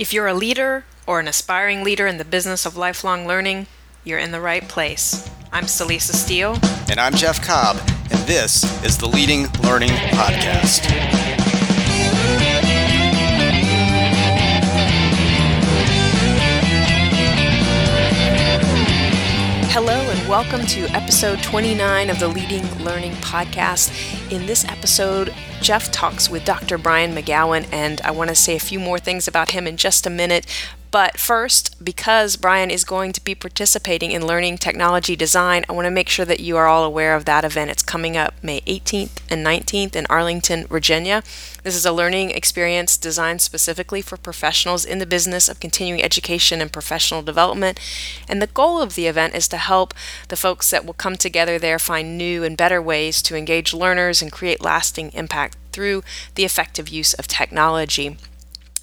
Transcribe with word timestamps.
If 0.00 0.14
you're 0.14 0.28
a 0.28 0.32
leader 0.32 0.86
or 1.06 1.20
an 1.20 1.28
aspiring 1.28 1.84
leader 1.84 2.06
in 2.06 2.16
the 2.16 2.24
business 2.24 2.64
of 2.64 2.74
lifelong 2.74 3.26
learning, 3.26 3.66
you're 4.02 4.18
in 4.18 4.30
the 4.30 4.40
right 4.40 4.66
place. 4.66 5.28
I'm 5.52 5.64
Celisa 5.64 6.14
Steele. 6.14 6.56
And 6.88 6.98
I'm 6.98 7.12
Jeff 7.12 7.42
Cobb, 7.42 7.76
and 8.10 8.18
this 8.20 8.64
is 8.82 8.96
the 8.96 9.06
Leading 9.06 9.42
Learning 9.62 9.90
Podcast. 9.90 10.86
Hello, 19.68 20.00
and 20.00 20.28
welcome 20.30 20.62
to 20.62 20.86
episode 20.96 21.42
29 21.42 22.08
of 22.08 22.18
the 22.18 22.28
Leading 22.28 22.66
Learning 22.82 23.12
Podcast. 23.16 23.92
In 24.32 24.46
this 24.46 24.64
episode, 24.64 25.34
Jeff 25.60 25.90
talks 25.90 26.30
with 26.30 26.46
Dr. 26.46 26.78
Brian 26.78 27.14
McGowan, 27.14 27.68
and 27.70 28.00
I 28.00 28.12
want 28.12 28.30
to 28.30 28.34
say 28.34 28.56
a 28.56 28.60
few 28.60 28.80
more 28.80 28.98
things 28.98 29.28
about 29.28 29.50
him 29.50 29.66
in 29.66 29.76
just 29.76 30.06
a 30.06 30.10
minute. 30.10 30.46
But 30.90 31.20
first, 31.20 31.82
because 31.84 32.34
Brian 32.34 32.70
is 32.70 32.82
going 32.82 33.12
to 33.12 33.22
be 33.22 33.36
participating 33.36 34.10
in 34.10 34.26
Learning 34.26 34.58
Technology 34.58 35.14
Design, 35.14 35.64
I 35.68 35.72
want 35.72 35.86
to 35.86 35.90
make 35.90 36.08
sure 36.08 36.24
that 36.24 36.40
you 36.40 36.56
are 36.56 36.66
all 36.66 36.82
aware 36.82 37.14
of 37.14 37.26
that 37.26 37.44
event. 37.44 37.70
It's 37.70 37.84
coming 37.84 38.16
up 38.16 38.34
May 38.42 38.60
18th 38.62 39.20
and 39.30 39.46
19th 39.46 39.94
in 39.94 40.06
Arlington, 40.10 40.66
Virginia. 40.66 41.22
This 41.62 41.76
is 41.76 41.86
a 41.86 41.92
learning 41.92 42.30
experience 42.30 42.96
designed 42.96 43.40
specifically 43.40 44.02
for 44.02 44.16
professionals 44.16 44.84
in 44.84 44.98
the 44.98 45.06
business 45.06 45.48
of 45.48 45.60
continuing 45.60 46.02
education 46.02 46.60
and 46.60 46.72
professional 46.72 47.22
development. 47.22 47.78
And 48.28 48.42
the 48.42 48.48
goal 48.48 48.82
of 48.82 48.96
the 48.96 49.06
event 49.06 49.36
is 49.36 49.46
to 49.48 49.58
help 49.58 49.94
the 50.26 50.36
folks 50.36 50.70
that 50.70 50.84
will 50.84 50.94
come 50.94 51.14
together 51.14 51.56
there 51.56 51.78
find 51.78 52.18
new 52.18 52.42
and 52.42 52.56
better 52.56 52.82
ways 52.82 53.22
to 53.22 53.36
engage 53.36 53.72
learners 53.72 54.22
and 54.22 54.32
create 54.32 54.60
lasting 54.60 55.12
impact 55.12 55.49
through 55.72 56.02
the 56.34 56.44
effective 56.44 56.88
use 56.88 57.14
of 57.14 57.28
technology. 57.28 58.16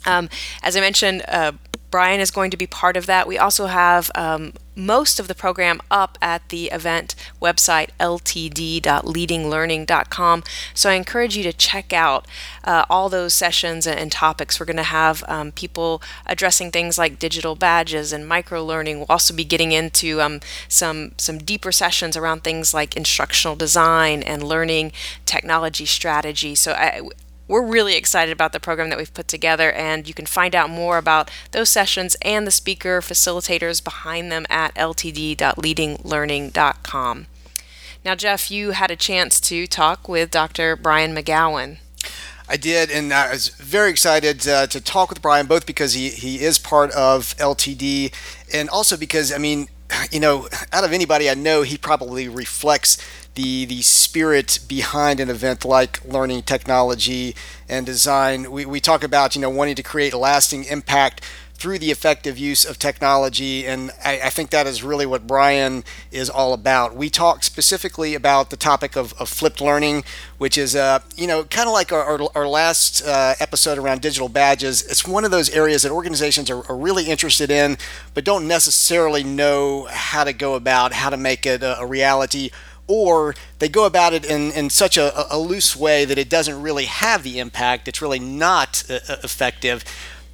Um, 0.08 0.30
as 0.64 0.76
I 0.76 0.80
mentioned, 0.80 1.24
uh, 1.28 1.52
Brian 1.90 2.20
is 2.20 2.32
going 2.32 2.52
to 2.52 2.58
be 2.58 2.68
part 2.68 2.98
of 2.98 3.06
that. 3.06 3.26
We 3.28 3.38
also 3.38 3.68
have 3.68 4.12
um, 4.14 4.52
most 4.76 5.18
of 5.20 5.30
the 5.30 5.36
program 5.36 5.80
up 5.90 6.18
at 6.22 6.50
the 6.50 6.66
event 6.66 7.16
website, 7.42 7.92
ltd.leadinglearning.com. 8.00 10.44
So 10.74 10.90
I 10.90 10.94
encourage 10.94 11.38
you 11.38 11.44
to 11.44 11.54
check 11.54 11.94
out 11.94 12.28
uh, 12.66 12.84
all 12.90 13.08
those 13.08 13.34
sessions 13.34 13.88
and, 13.88 13.98
and 13.98 14.12
topics. 14.12 14.60
We're 14.60 14.66
going 14.66 14.76
to 14.78 14.84
have 14.84 15.24
um, 15.30 15.54
people 15.54 16.02
addressing 16.26 16.72
things 16.72 16.98
like 16.98 17.20
digital 17.20 17.56
badges 17.56 18.12
and 18.12 18.28
micro 18.28 18.66
learning. 18.66 18.98
We'll 18.98 19.06
also 19.10 19.34
be 19.34 19.46
getting 19.46 19.72
into 19.72 20.22
um, 20.22 20.42
some, 20.68 21.14
some 21.18 21.38
deeper 21.38 21.72
sessions 21.72 22.18
around 22.18 22.44
things 22.44 22.74
like 22.74 22.98
instructional 22.98 23.56
design 23.56 24.24
and 24.24 24.44
learning 24.44 24.92
technology 25.26 25.86
strategy. 25.86 26.54
So 26.54 26.74
I, 26.74 27.00
we're 27.48 27.66
really 27.66 27.96
excited 27.96 28.32
about 28.32 28.54
the 28.54 28.60
program 28.60 28.90
that 28.90 28.98
we've 28.98 29.14
put 29.14 29.28
together, 29.28 29.72
and 29.72 30.08
you 30.08 30.14
can 30.14 30.26
find 30.26 30.56
out 30.56 30.70
more 30.70 30.98
about 30.98 31.32
those 31.52 31.70
sessions 31.70 32.16
and 32.22 32.46
the 32.46 32.52
speaker 32.52 33.00
facilitators 33.02 33.82
behind 33.84 34.32
them 34.32 34.46
at 34.50 34.74
ltd.leadinglearning.com. 34.76 37.28
Now, 38.06 38.16
Jeff, 38.16 38.52
you 38.52 38.72
had 38.72 38.92
a 38.92 38.96
chance 38.96 39.40
to 39.42 39.68
talk 39.68 40.08
with 40.08 40.32
Dr. 40.32 40.76
Brian 40.76 41.16
McGowan. 41.16 41.78
I 42.50 42.56
did, 42.56 42.90
and 42.90 43.14
I 43.14 43.32
was 43.32 43.50
very 43.50 43.90
excited 43.90 44.48
uh, 44.48 44.68
to 44.68 44.80
talk 44.80 45.10
with 45.10 45.22
Brian, 45.22 45.48
both 45.48 45.66
because 45.66 45.92
he, 45.94 46.08
he 46.10 46.40
is 46.40 46.58
part 46.58 46.92
of 46.92 47.36
LTD 47.38 48.14
and 48.54 48.70
also 48.70 48.96
because, 48.96 49.34
I 49.34 49.38
mean, 49.38 49.68
you 50.12 50.22
know, 50.22 50.48
out 50.72 50.86
of 50.86 50.94
anybody 50.94 51.30
I 51.30 51.34
know, 51.34 51.64
he 51.64 51.78
probably 51.78 52.30
reflects 52.30 52.98
the 53.38 53.66
the 53.66 53.84
spirit 53.84 54.60
behind 54.68 55.20
an 55.20 55.30
event 55.30 55.64
like 55.64 56.04
learning 56.04 56.42
technology 56.42 57.36
and 57.70 57.86
design. 57.86 58.52
We, 58.52 58.66
we 58.66 58.80
talk 58.80 59.04
about 59.04 59.36
you 59.36 59.42
know 59.42 59.50
wanting 59.50 59.76
to 59.76 59.84
create 59.84 60.14
lasting 60.14 60.64
impact 60.66 61.22
through 61.54 61.80
the 61.80 61.90
effective 61.90 62.38
use 62.38 62.66
of 62.66 62.78
technology, 62.78 63.66
and 63.66 63.92
I, 64.06 64.22
I, 64.26 64.30
think 64.30 64.52
that 64.52 64.68
is 64.68 64.84
really 64.84 65.08
what 65.08 65.26
Brian 65.26 65.84
is 66.12 66.30
all 66.30 66.54
about. 66.54 66.96
We 66.96 67.10
talk 67.10 67.44
specifically 67.44 68.14
about 68.14 68.52
the 68.52 68.58
topic 68.58 68.96
of, 68.96 69.12
of 69.20 69.28
flipped 69.28 69.60
learning, 69.60 70.04
which 70.38 70.56
is 70.56 70.76
uh, 70.76 71.00
you 71.16 71.28
know 71.28 71.44
kind 71.44 71.68
of 71.68 71.74
like 71.74 71.92
our, 71.92 72.04
our, 72.04 72.30
our 72.36 72.48
last 72.48 73.04
uh, 73.04 73.34
episode 73.40 73.78
around 73.78 74.02
digital 74.02 74.30
badges. 74.30 74.84
It's 74.84 75.08
one 75.08 75.26
of 75.26 75.32
those 75.32 75.50
areas 75.50 75.84
that 75.84 75.92
organizations 75.92 76.50
are, 76.50 76.64
are, 76.70 76.78
really 76.78 77.06
interested 77.06 77.50
in, 77.50 77.78
but 78.14 78.24
don't 78.24 78.48
necessarily 78.48 79.24
know 79.24 79.88
how 79.90 80.24
to 80.24 80.34
go 80.34 80.56
about 80.56 80.94
how 80.94 81.10
to 81.10 81.18
make 81.18 81.46
it 81.46 81.64
a, 81.64 81.80
a 81.80 81.86
reality 81.86 82.52
or 82.88 83.36
they 83.60 83.70
go 83.70 83.86
about 83.86 84.14
it 84.14 84.26
in, 84.26 84.52
in 84.52 84.70
such 84.70 84.98
a, 84.98 85.34
a, 85.34 85.38
loose 85.38 85.76
way 85.76 86.06
that 86.06 86.18
it 86.18 86.30
doesn't 86.30 86.62
really 86.62 86.86
have 86.86 87.24
the 87.24 87.40
impact. 87.40 87.88
It's 87.88 88.02
really 88.02 88.20
not 88.20 88.84
uh, 88.90 89.00
uh, 89.08 89.18
effective. 89.24 89.84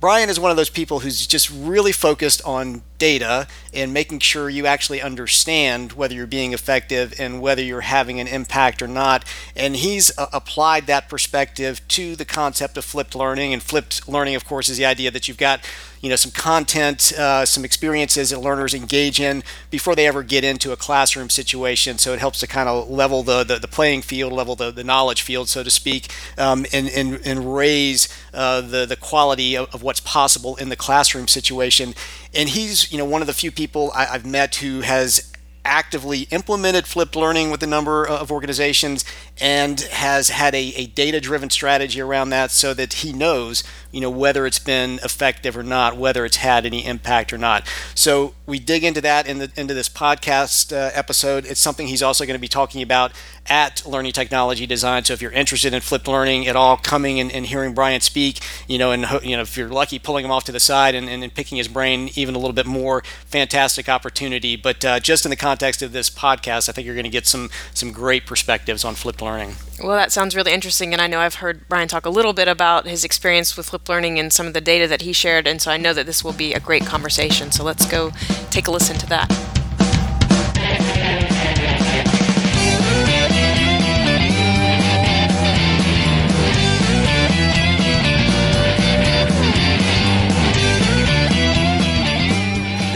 Brian 0.04 0.30
is 0.30 0.38
one 0.38 0.52
of 0.52 0.58
those 0.58 0.70
people 0.70 1.00
who's 1.00 1.26
just 1.26 1.50
really 1.50 1.94
focused 1.94 2.42
on 2.44 2.84
data 2.98 3.48
and 3.74 3.94
making 3.94 4.20
sure 4.20 4.50
you 4.50 4.66
actually 4.66 5.02
understand 5.02 5.94
whether 5.94 6.14
you're 6.14 6.28
being 6.28 6.52
effective 6.52 7.14
and 7.18 7.42
whether 7.42 7.62
you're 7.62 7.80
having 7.80 8.20
an 8.20 8.28
impact 8.28 8.82
or 8.82 8.88
not. 8.88 9.24
And 9.56 9.78
he's 9.78 10.12
uh, 10.18 10.28
applied 10.34 10.88
that 10.88 11.08
perspective 11.08 11.80
to 11.88 12.18
the 12.18 12.26
concept 12.26 12.76
of 12.76 12.84
flipped 12.84 13.16
learning. 13.16 13.54
And 13.54 13.64
flipped 13.64 14.06
learning, 14.06 14.36
of 14.36 14.44
course, 14.44 14.68
is 14.68 14.78
the 14.78 14.86
idea 14.86 15.10
that 15.10 15.30
you've 15.30 15.38
got 15.38 15.62
you 16.04 16.10
know 16.10 16.18
some 16.18 16.32
content, 16.32 17.14
uh, 17.14 17.46
some 17.46 17.64
experiences 17.64 18.32
that 18.32 18.40
learners 18.40 18.74
engage 18.74 19.22
in 19.22 19.42
before 19.72 19.96
they 19.96 20.06
ever 20.06 20.22
get 20.22 20.44
into 20.44 20.74
a 20.74 20.76
classroom 20.76 21.30
situation. 21.30 21.98
So 21.98 22.12
it 22.12 22.20
helps 22.20 22.42
to 22.42 22.48
kind 22.48 22.68
of 22.68 22.90
level 22.90 23.24
the, 23.24 23.46
the, 23.46 23.58
the 23.58 23.70
playing 23.70 24.02
field, 24.02 24.34
level 24.34 24.58
the, 24.58 24.70
the 24.70 24.84
knowledge 24.84 25.22
field, 25.22 25.48
so 25.48 25.64
to 25.64 25.70
speak, 25.70 26.12
um, 26.38 26.66
and, 26.74 26.90
and, 26.90 27.26
and 27.26 27.56
raise 27.56 28.10
uh, 28.34 28.60
the, 28.60 28.86
the 28.86 28.98
quality 28.98 29.56
of, 29.56 29.74
of 29.74 29.82
what's 29.82 30.02
possible 30.02 30.58
in 30.58 30.68
the 30.68 30.76
classroom 30.76 31.30
situation. 31.30 31.96
And 32.34 32.50
he's 32.50 32.92
you 32.92 32.98
know 32.98 33.06
one 33.06 33.22
of 33.22 33.28
the 33.28 33.34
few 33.34 33.52
people 33.52 33.90
I, 33.96 34.08
I've 34.08 34.26
met 34.26 34.56
who 34.56 34.82
has 34.82 35.32
actively 35.66 36.22
implemented 36.32 36.86
flipped 36.86 37.16
learning 37.16 37.50
with 37.50 37.64
a 37.64 37.68
number 37.68 38.06
of 38.06 38.32
organizations 38.32 39.06
and 39.40 39.80
has 39.82 40.30
had 40.30 40.54
a, 40.54 40.74
a 40.76 40.88
data 40.88 41.22
driven 41.22 41.50
strategy 41.50 42.02
around 42.02 42.30
that 42.30 42.52
so 42.52 42.74
that 42.74 42.94
he 42.96 43.14
knows 43.14 43.64
you 43.94 44.02
know 44.02 44.10
whether 44.10 44.46
it's 44.46 44.60
been 44.60 45.00
effective 45.04 45.56
or 45.56 45.64
not 45.64 45.96
whether 45.96 46.26
it's 46.26 46.38
had 46.38 46.66
any 46.66 46.86
impact 46.86 47.32
or 47.32 47.38
not. 47.38 47.68
So 47.96 48.34
we 48.46 48.60
dig 48.60 48.84
into 48.84 49.00
that 49.02 49.28
in 49.28 49.38
the, 49.40 49.52
into 49.56 49.74
this 49.74 49.88
podcast 49.88 50.76
uh, 50.76 50.92
episode. 50.94 51.46
It's 51.46 51.60
something 51.60 51.88
he's 51.88 52.04
also 52.04 52.26
going 52.26 52.38
to 52.38 52.42
be 52.42 52.48
talking 52.48 52.82
about 52.82 53.14
at 53.48 53.86
learning 53.86 54.14
technology 54.14 54.66
design. 54.66 55.04
So 55.04 55.14
if 55.14 55.22
you're 55.22 55.32
interested 55.32 55.74
in 55.74 55.82
flipped 55.82 56.08
learning 56.08 56.48
at 56.48 56.56
all 56.56 56.78
coming 56.78 57.20
and, 57.20 57.32
and 57.32 57.46
hearing 57.46 57.74
brian 57.74 58.02
speak 58.02 58.40
you 58.68 58.78
know 58.78 58.92
and 58.92 59.06
you 59.24 59.36
know 59.36 59.42
if 59.42 59.58
you're 59.58 59.70
lucky 59.70 60.00
pulling 60.00 60.26
him 60.26 60.32
off 60.32 60.46
to 60.46 60.52
the 60.52 60.60
side 60.60 60.96
and, 60.96 61.10
and, 61.10 61.24
and 61.24 61.34
picking 61.34 61.58
his 61.58 61.68
brain 61.68 62.10
even 62.16 62.36
a 62.36 62.38
little 62.38 62.54
bit 62.54 62.66
more 62.66 63.04
fantastic 63.26 63.88
opportunity. 63.90 64.56
But 64.56 64.84
uh, 64.84 65.00
just 65.00 65.26
in 65.26 65.30
the 65.30 65.36
context 65.36 65.82
of 65.82 65.92
this 65.92 66.10
podcast 66.10 66.70
i 66.70 66.72
think 66.72 66.86
you're 66.86 66.96
going 66.96 67.04
to 67.04 67.10
get 67.10 67.28
some 67.28 67.50
some 67.74 67.92
great 67.92 68.26
perspectives 68.26 68.84
on 68.84 68.96
flipped 68.96 69.22
learning. 69.22 69.56
Well, 69.82 69.96
that 69.96 70.12
sounds 70.12 70.36
really 70.36 70.54
interesting. 70.54 70.94
And 70.94 71.02
I 71.02 71.08
know 71.08 71.20
I've 71.20 71.36
heard 71.36 71.68
Brian 71.68 71.88
talk 71.88 72.06
a 72.06 72.10
little 72.10 72.34
bit 72.34 72.48
about 72.48 72.88
his 72.88 73.04
experience 73.04 73.56
with 73.58 73.68
flipped 73.68 73.83
learning 73.88 74.20
and 74.20 74.32
some 74.32 74.48
of 74.48 74.54
the 74.54 74.62
data 74.62 74.88
that 74.88 75.02
he 75.02 75.14
shared. 75.14 75.48
And 75.48 75.62
so 75.62 75.72
I 75.72 75.78
know 75.78 75.94
that 75.94 76.06
this 76.06 76.24
will 76.24 76.34
be 76.34 76.54
a 76.54 76.60
great 76.60 76.86
conversation. 76.86 77.52
So 77.52 77.64
let's 77.64 77.86
go 77.86 78.12
take 78.50 78.68
a 78.68 78.72
listen 78.72 78.98
to 78.98 79.06
that. 79.08 79.53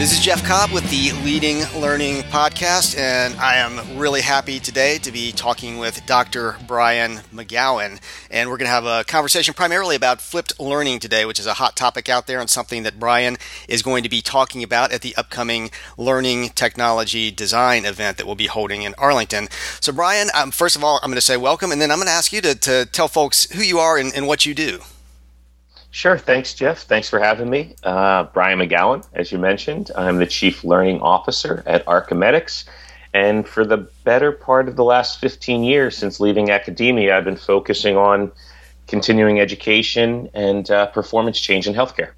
This 0.08 0.20
is 0.20 0.24
Jeff 0.24 0.42
Cobb 0.42 0.72
with 0.72 0.88
the 0.88 1.12
Leading 1.22 1.58
Learning 1.78 2.22
Podcast, 2.22 2.96
and 2.96 3.34
I 3.34 3.56
am 3.56 3.98
really 3.98 4.22
happy 4.22 4.58
today 4.58 4.96
to 5.00 5.12
be 5.12 5.32
talking 5.32 5.76
with 5.76 6.00
Dr. 6.06 6.56
Brian 6.66 7.16
McGowan. 7.30 8.00
And 8.30 8.48
we're 8.48 8.56
going 8.56 8.68
to 8.68 8.72
have 8.72 8.86
a 8.86 9.04
conversation 9.04 9.52
primarily 9.52 9.96
about 9.96 10.22
flipped 10.22 10.58
learning 10.58 11.00
today, 11.00 11.26
which 11.26 11.38
is 11.38 11.44
a 11.44 11.52
hot 11.52 11.76
topic 11.76 12.08
out 12.08 12.26
there 12.26 12.40
and 12.40 12.48
something 12.48 12.84
that 12.84 12.98
Brian 12.98 13.36
is 13.68 13.82
going 13.82 14.02
to 14.02 14.08
be 14.08 14.22
talking 14.22 14.62
about 14.62 14.92
at 14.92 15.02
the 15.02 15.14
upcoming 15.14 15.70
Learning 15.98 16.48
Technology 16.54 17.30
Design 17.30 17.84
event 17.84 18.16
that 18.16 18.24
we'll 18.24 18.34
be 18.34 18.46
holding 18.46 18.84
in 18.84 18.94
Arlington. 18.96 19.48
So, 19.78 19.92
Brian, 19.92 20.28
um, 20.34 20.52
first 20.52 20.74
of 20.74 20.82
all, 20.82 21.00
I'm 21.02 21.10
going 21.10 21.16
to 21.16 21.20
say 21.20 21.36
welcome, 21.36 21.70
and 21.70 21.82
then 21.82 21.90
I'm 21.90 21.98
going 21.98 22.08
to 22.08 22.14
ask 22.14 22.32
you 22.32 22.40
to, 22.40 22.54
to 22.54 22.86
tell 22.86 23.08
folks 23.08 23.44
who 23.50 23.62
you 23.62 23.78
are 23.78 23.98
and, 23.98 24.14
and 24.14 24.26
what 24.26 24.46
you 24.46 24.54
do. 24.54 24.80
Sure. 25.90 26.18
Thanks, 26.18 26.54
Jeff. 26.54 26.82
Thanks 26.82 27.08
for 27.08 27.18
having 27.18 27.48
me. 27.48 27.74
Uh, 27.82 28.24
Brian 28.24 28.58
McGowan, 28.58 29.06
as 29.14 29.32
you 29.32 29.38
mentioned, 29.38 29.90
I'm 29.96 30.18
the 30.18 30.26
Chief 30.26 30.62
Learning 30.62 31.00
Officer 31.00 31.62
at 31.66 31.84
ArcheMedX. 31.86 32.64
And 33.14 33.48
for 33.48 33.64
the 33.64 33.88
better 34.04 34.32
part 34.32 34.68
of 34.68 34.76
the 34.76 34.84
last 34.84 35.18
15 35.20 35.64
years 35.64 35.96
since 35.96 36.20
leaving 36.20 36.50
academia, 36.50 37.16
I've 37.16 37.24
been 37.24 37.36
focusing 37.36 37.96
on 37.96 38.30
continuing 38.86 39.40
education 39.40 40.28
and 40.34 40.70
uh, 40.70 40.86
performance 40.86 41.40
change 41.40 41.66
in 41.66 41.74
healthcare. 41.74 42.10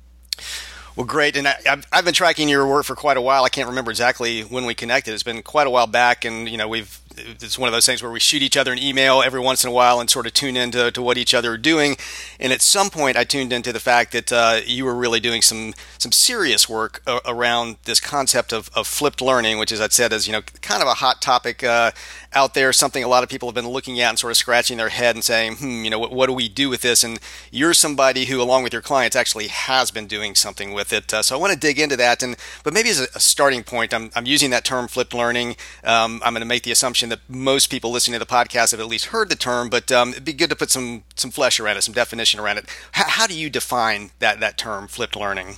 Well, 0.96 1.06
great. 1.06 1.36
And 1.36 1.46
I, 1.46 1.56
I've 1.92 2.04
been 2.04 2.14
tracking 2.14 2.48
your 2.48 2.66
work 2.66 2.84
for 2.84 2.96
quite 2.96 3.16
a 3.16 3.22
while. 3.22 3.44
I 3.44 3.48
can't 3.48 3.68
remember 3.68 3.90
exactly 3.90 4.42
when 4.42 4.66
we 4.66 4.74
connected. 4.74 5.14
It's 5.14 5.22
been 5.22 5.42
quite 5.42 5.66
a 5.66 5.70
while 5.70 5.86
back, 5.86 6.24
and 6.24 6.48
you 6.48 6.58
know 6.58 6.68
we've 6.68 6.99
it's 7.16 7.58
one 7.58 7.68
of 7.68 7.72
those 7.72 7.86
things 7.86 8.02
where 8.02 8.12
we 8.12 8.20
shoot 8.20 8.42
each 8.42 8.56
other 8.56 8.72
an 8.72 8.78
email 8.78 9.22
every 9.22 9.40
once 9.40 9.64
in 9.64 9.70
a 9.70 9.72
while 9.72 10.00
and 10.00 10.08
sort 10.08 10.26
of 10.26 10.34
tune 10.34 10.56
into 10.56 10.90
to 10.90 11.02
what 11.02 11.18
each 11.18 11.34
other 11.34 11.52
are 11.52 11.58
doing. 11.58 11.96
And 12.38 12.52
at 12.52 12.62
some 12.62 12.90
point, 12.90 13.16
I 13.16 13.24
tuned 13.24 13.52
into 13.52 13.72
the 13.72 13.80
fact 13.80 14.12
that 14.12 14.32
uh, 14.32 14.60
you 14.64 14.84
were 14.84 14.94
really 14.94 15.20
doing 15.20 15.42
some 15.42 15.74
some 15.98 16.12
serious 16.12 16.68
work 16.68 17.02
a- 17.06 17.20
around 17.26 17.76
this 17.84 18.00
concept 18.00 18.52
of, 18.52 18.70
of 18.74 18.86
flipped 18.86 19.20
learning, 19.20 19.58
which, 19.58 19.72
as 19.72 19.80
I 19.80 19.88
said, 19.88 20.12
is 20.12 20.26
you 20.26 20.32
know 20.32 20.42
kind 20.62 20.82
of 20.82 20.88
a 20.88 20.94
hot 20.94 21.20
topic 21.20 21.64
uh, 21.64 21.90
out 22.32 22.54
there, 22.54 22.72
something 22.72 23.02
a 23.02 23.08
lot 23.08 23.22
of 23.22 23.28
people 23.28 23.48
have 23.48 23.54
been 23.54 23.68
looking 23.68 24.00
at 24.00 24.10
and 24.10 24.18
sort 24.18 24.30
of 24.30 24.36
scratching 24.36 24.76
their 24.76 24.88
head 24.88 25.16
and 25.16 25.24
saying, 25.24 25.56
hmm, 25.56 25.84
you 25.84 25.90
know, 25.90 25.98
what, 25.98 26.12
what 26.12 26.26
do 26.26 26.32
we 26.32 26.48
do 26.48 26.68
with 26.68 26.80
this? 26.80 27.02
And 27.02 27.18
you're 27.50 27.74
somebody 27.74 28.26
who, 28.26 28.40
along 28.40 28.62
with 28.62 28.72
your 28.72 28.82
clients, 28.82 29.16
actually 29.16 29.48
has 29.48 29.90
been 29.90 30.06
doing 30.06 30.34
something 30.34 30.72
with 30.72 30.92
it. 30.92 31.12
Uh, 31.12 31.22
so 31.22 31.36
I 31.36 31.40
want 31.40 31.52
to 31.52 31.58
dig 31.58 31.80
into 31.80 31.96
that. 31.96 32.22
And 32.22 32.36
but 32.62 32.72
maybe 32.72 32.88
as 32.90 33.00
a, 33.00 33.08
a 33.14 33.20
starting 33.20 33.64
point, 33.64 33.92
I'm, 33.92 34.10
I'm 34.14 34.26
using 34.26 34.50
that 34.50 34.64
term 34.64 34.86
flipped 34.86 35.12
learning. 35.14 35.56
Um, 35.82 36.20
I'm 36.24 36.32
going 36.32 36.40
to 36.40 36.46
make 36.46 36.62
the 36.62 36.70
assumption 36.70 36.99
that 37.08 37.20
most 37.28 37.68
people 37.70 37.90
listening 37.90 38.18
to 38.18 38.24
the 38.24 38.30
podcast 38.30 38.70
have 38.70 38.80
at 38.80 38.86
least 38.86 39.06
heard 39.06 39.28
the 39.28 39.36
term, 39.36 39.68
but 39.68 39.90
um, 39.90 40.10
it'd 40.10 40.24
be 40.24 40.32
good 40.32 40.50
to 40.50 40.56
put 40.56 40.70
some 40.70 41.04
some 41.16 41.30
flesh 41.30 41.58
around 41.58 41.76
it, 41.76 41.82
some 41.82 41.94
definition 41.94 42.38
around 42.38 42.58
it. 42.58 42.64
H- 42.96 43.04
how 43.08 43.26
do 43.26 43.34
you 43.34 43.50
define 43.50 44.10
that 44.18 44.40
that 44.40 44.58
term 44.58 44.86
flipped 44.86 45.16
learning? 45.16 45.56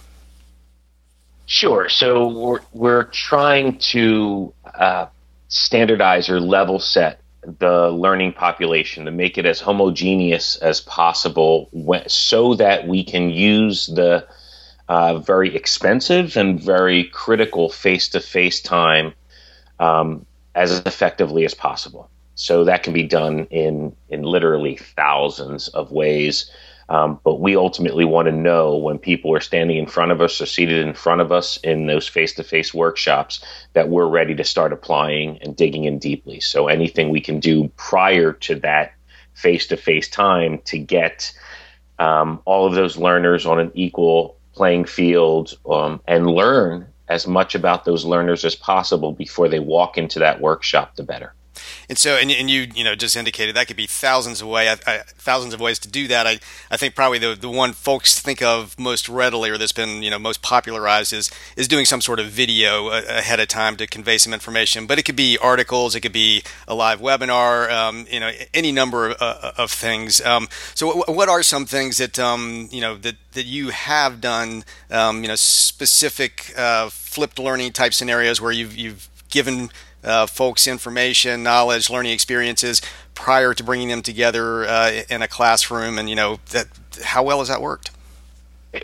Sure. 1.46 1.88
So 1.88 2.28
we're 2.28 2.60
we're 2.72 3.04
trying 3.04 3.78
to 3.78 4.54
uh, 4.74 5.06
standardize 5.48 6.28
or 6.28 6.40
level 6.40 6.78
set 6.78 7.20
the 7.58 7.90
learning 7.90 8.32
population 8.32 9.04
to 9.04 9.10
make 9.10 9.36
it 9.36 9.44
as 9.44 9.60
homogeneous 9.60 10.56
as 10.56 10.80
possible 10.80 11.68
so 12.06 12.54
that 12.54 12.86
we 12.86 13.02
can 13.02 13.30
use 13.30 13.86
the 13.86 14.26
uh, 14.88 15.18
very 15.18 15.54
expensive 15.54 16.36
and 16.36 16.60
very 16.60 17.04
critical 17.04 17.68
face 17.68 18.08
to 18.10 18.20
face 18.20 18.60
time 18.60 19.12
um, 19.80 20.24
as 20.54 20.80
effectively 20.80 21.44
as 21.44 21.54
possible. 21.54 22.10
So 22.34 22.64
that 22.64 22.82
can 22.82 22.92
be 22.92 23.04
done 23.04 23.46
in, 23.50 23.94
in 24.08 24.22
literally 24.22 24.76
thousands 24.76 25.68
of 25.68 25.92
ways. 25.92 26.50
Um, 26.88 27.20
but 27.24 27.40
we 27.40 27.56
ultimately 27.56 28.04
want 28.04 28.26
to 28.26 28.32
know 28.32 28.76
when 28.76 28.98
people 28.98 29.34
are 29.34 29.40
standing 29.40 29.78
in 29.78 29.86
front 29.86 30.12
of 30.12 30.20
us 30.20 30.40
or 30.40 30.46
seated 30.46 30.86
in 30.86 30.94
front 30.94 31.20
of 31.20 31.32
us 31.32 31.56
in 31.58 31.86
those 31.86 32.08
face 32.08 32.34
to 32.34 32.44
face 32.44 32.74
workshops 32.74 33.44
that 33.72 33.88
we're 33.88 34.06
ready 34.08 34.34
to 34.34 34.44
start 34.44 34.72
applying 34.72 35.38
and 35.42 35.56
digging 35.56 35.84
in 35.84 35.98
deeply. 35.98 36.40
So 36.40 36.68
anything 36.68 37.10
we 37.10 37.20
can 37.20 37.40
do 37.40 37.68
prior 37.76 38.32
to 38.32 38.56
that 38.56 38.92
face 39.34 39.66
to 39.68 39.76
face 39.76 40.08
time 40.08 40.58
to 40.66 40.78
get 40.78 41.32
um, 41.98 42.42
all 42.44 42.66
of 42.66 42.74
those 42.74 42.96
learners 42.96 43.46
on 43.46 43.58
an 43.58 43.70
equal 43.74 44.36
playing 44.52 44.84
field 44.84 45.56
um, 45.68 46.00
and 46.06 46.26
learn 46.26 46.91
as 47.08 47.26
much 47.26 47.54
about 47.54 47.84
those 47.84 48.04
learners 48.04 48.44
as 48.44 48.54
possible 48.54 49.12
before 49.12 49.48
they 49.48 49.58
walk 49.60 49.98
into 49.98 50.18
that 50.20 50.40
workshop, 50.40 50.96
the 50.96 51.02
better. 51.02 51.34
And 51.88 51.98
so, 51.98 52.16
and, 52.16 52.30
and 52.30 52.48
you, 52.50 52.68
you 52.74 52.84
know, 52.84 52.94
just 52.94 53.16
indicated 53.16 53.56
that 53.56 53.66
could 53.66 53.76
be 53.76 53.86
thousands 53.86 54.40
of 54.40 54.48
way, 54.48 54.68
I, 54.68 54.76
I, 54.86 54.98
thousands 55.06 55.54
of 55.54 55.60
ways 55.60 55.78
to 55.80 55.88
do 55.88 56.08
that. 56.08 56.26
I, 56.26 56.38
I 56.70 56.76
think 56.76 56.94
probably 56.94 57.18
the, 57.18 57.34
the 57.34 57.50
one 57.50 57.72
folks 57.72 58.18
think 58.18 58.42
of 58.42 58.78
most 58.78 59.08
readily, 59.08 59.50
or 59.50 59.58
that's 59.58 59.72
been, 59.72 60.02
you 60.02 60.10
know, 60.10 60.18
most 60.18 60.42
popularized 60.42 61.12
is, 61.12 61.30
is 61.56 61.68
doing 61.68 61.84
some 61.84 62.00
sort 62.00 62.20
of 62.20 62.26
video 62.26 62.88
ahead 62.88 63.40
of 63.40 63.48
time 63.48 63.76
to 63.76 63.86
convey 63.86 64.18
some 64.18 64.32
information. 64.32 64.86
But 64.86 64.98
it 64.98 65.04
could 65.04 65.16
be 65.16 65.38
articles, 65.38 65.94
it 65.94 66.00
could 66.00 66.12
be 66.12 66.42
a 66.68 66.74
live 66.74 67.00
webinar, 67.00 67.70
um, 67.70 68.06
you 68.10 68.20
know, 68.20 68.30
any 68.54 68.72
number 68.72 69.10
of, 69.10 69.16
uh, 69.20 69.52
of 69.56 69.70
things. 69.70 70.20
Um, 70.20 70.48
so, 70.74 71.02
what 71.06 71.28
are 71.28 71.42
some 71.42 71.66
things 71.66 71.98
that, 71.98 72.18
um, 72.18 72.68
you 72.70 72.80
know, 72.80 72.96
that 72.96 73.16
that 73.32 73.46
you 73.46 73.70
have 73.70 74.20
done, 74.20 74.64
um, 74.90 75.22
you 75.22 75.28
know, 75.28 75.34
specific 75.34 76.52
uh, 76.56 76.88
flipped 76.90 77.38
learning 77.38 77.72
type 77.72 77.94
scenarios 77.94 78.40
where 78.40 78.52
you've 78.52 78.76
you've 78.76 79.08
given 79.30 79.70
uh, 80.04 80.26
folks 80.26 80.66
information, 80.66 81.42
knowledge, 81.42 81.90
learning 81.90 82.12
experiences 82.12 82.82
prior 83.14 83.54
to 83.54 83.62
bringing 83.62 83.88
them 83.88 84.02
together 84.02 84.66
uh, 84.66 85.02
in 85.08 85.22
a 85.22 85.28
classroom, 85.28 85.98
and 85.98 86.08
you 86.08 86.16
know 86.16 86.40
that 86.50 86.68
how 87.04 87.22
well 87.22 87.38
has 87.38 87.48
that 87.48 87.60
worked? 87.60 87.90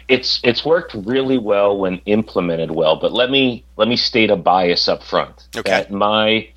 It's 0.07 0.41
it's 0.45 0.65
worked 0.65 0.95
really 0.95 1.39
well 1.39 1.79
when 1.79 2.01
implemented 2.05 2.71
well, 2.71 2.97
but 2.97 3.13
let 3.13 3.31
me 3.31 3.65
let 3.77 3.89
me 3.89 3.97
state 3.97 4.31
a 4.31 4.37
bias 4.37 4.87
up 4.89 5.03
front. 5.03 5.49
Okay. 5.57 5.71
That 5.71 5.91
my 5.91 6.49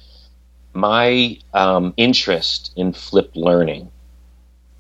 my 0.74 1.38
um, 1.54 1.94
interest 1.98 2.74
in 2.76 2.94
flipped 2.94 3.36
learning 3.36 3.90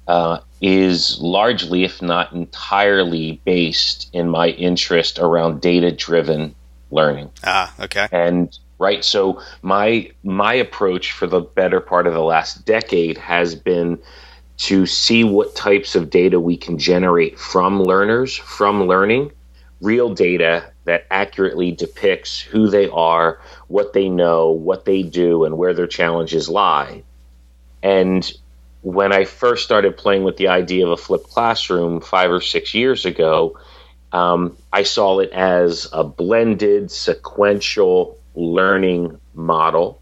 uh, 0.07 0.39
is 0.61 1.19
largely, 1.19 1.83
if 1.83 2.01
not 2.01 2.33
entirely, 2.33 3.41
based 3.45 4.09
in 4.13 4.29
my 4.29 4.49
interest 4.49 5.19
around 5.19 5.61
data 5.61 5.91
driven 5.91 6.53
learning. 6.91 7.31
Ah, 7.43 7.73
okay. 7.79 8.07
And 8.11 8.57
right, 8.81 9.05
so 9.05 9.39
my 9.61 10.11
my 10.23 10.55
approach 10.55 11.11
for 11.11 11.27
the 11.27 11.41
better 11.41 11.79
part 11.79 12.07
of 12.07 12.13
the 12.13 12.23
last 12.23 12.65
decade 12.65 13.17
has 13.17 13.53
been 13.55 13.99
to 14.57 14.85
see 14.85 15.23
what 15.23 15.55
types 15.55 15.95
of 15.95 16.09
data 16.09 16.39
we 16.39 16.57
can 16.57 16.77
generate 16.77 17.39
from 17.39 17.81
learners, 17.81 18.35
from 18.35 18.87
learning, 18.87 19.31
real 19.81 20.13
data 20.13 20.63
that 20.85 21.05
accurately 21.11 21.71
depicts 21.71 22.39
who 22.39 22.69
they 22.69 22.89
are, 22.89 23.39
what 23.67 23.93
they 23.93 24.09
know, 24.09 24.49
what 24.49 24.85
they 24.85 25.03
do, 25.03 25.45
and 25.45 25.57
where 25.57 25.73
their 25.73 25.87
challenges 25.87 26.49
lie. 26.49 27.03
And 27.83 28.31
when 28.81 29.13
I 29.13 29.25
first 29.25 29.63
started 29.63 29.95
playing 29.95 30.23
with 30.23 30.37
the 30.37 30.47
idea 30.47 30.85
of 30.85 30.91
a 30.91 30.97
flipped 30.97 31.29
classroom 31.29 32.01
five 32.01 32.31
or 32.31 32.41
six 32.41 32.73
years 32.73 33.05
ago, 33.05 33.59
um, 34.11 34.57
I 34.73 34.83
saw 34.83 35.19
it 35.19 35.31
as 35.31 35.87
a 35.93 36.03
blended 36.03 36.91
sequential 36.91 38.17
learning 38.35 39.19
model 39.33 40.01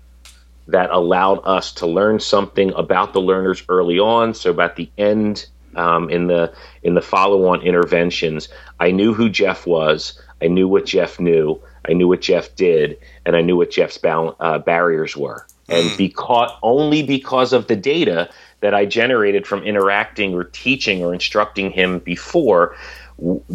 that 0.68 0.90
allowed 0.92 1.40
us 1.46 1.72
to 1.74 1.88
learn 1.88 2.20
something 2.20 2.72
about 2.74 3.14
the 3.14 3.22
learners 3.22 3.64
early 3.70 4.00
on. 4.00 4.34
So 4.34 4.52
about 4.52 4.76
the 4.76 4.90
end 4.98 5.48
um, 5.76 6.10
in 6.10 6.28
the 6.28 6.54
in 6.84 6.94
the 6.94 7.02
follow-on 7.02 7.62
interventions, 7.62 8.50
I 8.80 8.92
knew 8.92 9.14
who 9.14 9.30
Jeff 9.30 9.66
was. 9.66 10.20
I 10.42 10.48
knew 10.48 10.68
what 10.68 10.86
Jeff 10.86 11.20
knew. 11.20 11.60
I 11.88 11.94
knew 11.94 12.08
what 12.08 12.22
Jeff 12.22 12.56
did, 12.56 12.98
and 13.26 13.36
I 13.36 13.42
knew 13.42 13.58
what 13.58 13.72
Jeff's 13.72 13.98
ba- 13.98 14.36
uh, 14.40 14.60
barriers 14.60 15.16
were. 15.18 15.46
And 15.70 15.90
mm. 15.90 15.98
because 15.98 16.52
only 16.62 17.04
because 17.04 17.54
of 17.54 17.68
the 17.68 17.76
data 17.76 18.30
that 18.62 18.74
I 18.74 18.86
generated 18.86 19.48
from 19.48 19.64
interacting 19.64 20.34
or 20.34 20.44
teaching 20.44 21.04
or 21.04 21.14
instructing 21.14 21.72
him 21.72 22.00
before, 22.00 22.76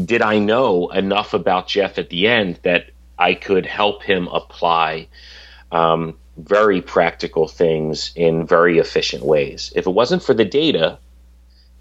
did 0.05 0.23
I 0.23 0.39
know 0.39 0.89
enough 0.91 1.35
about 1.35 1.69
Jeff 1.69 1.99
at 1.99 2.11
the 2.11 2.27
end 2.27 2.59
that 2.63 2.91
I 3.19 3.35
could 3.35 3.67
help 3.67 4.03
him 4.03 4.29
apply 4.29 5.09
um, 5.73 6.17
very 6.37 6.81
practical 6.81 7.49
things 7.49 8.13
in 8.17 8.47
very 8.47 8.79
efficient 8.79 9.25
ways? 9.25 9.73
If 9.75 9.87
it 9.87 9.91
wasn't 9.91 10.23
for 10.23 10.35
the 10.35 10.45
data, 10.45 10.99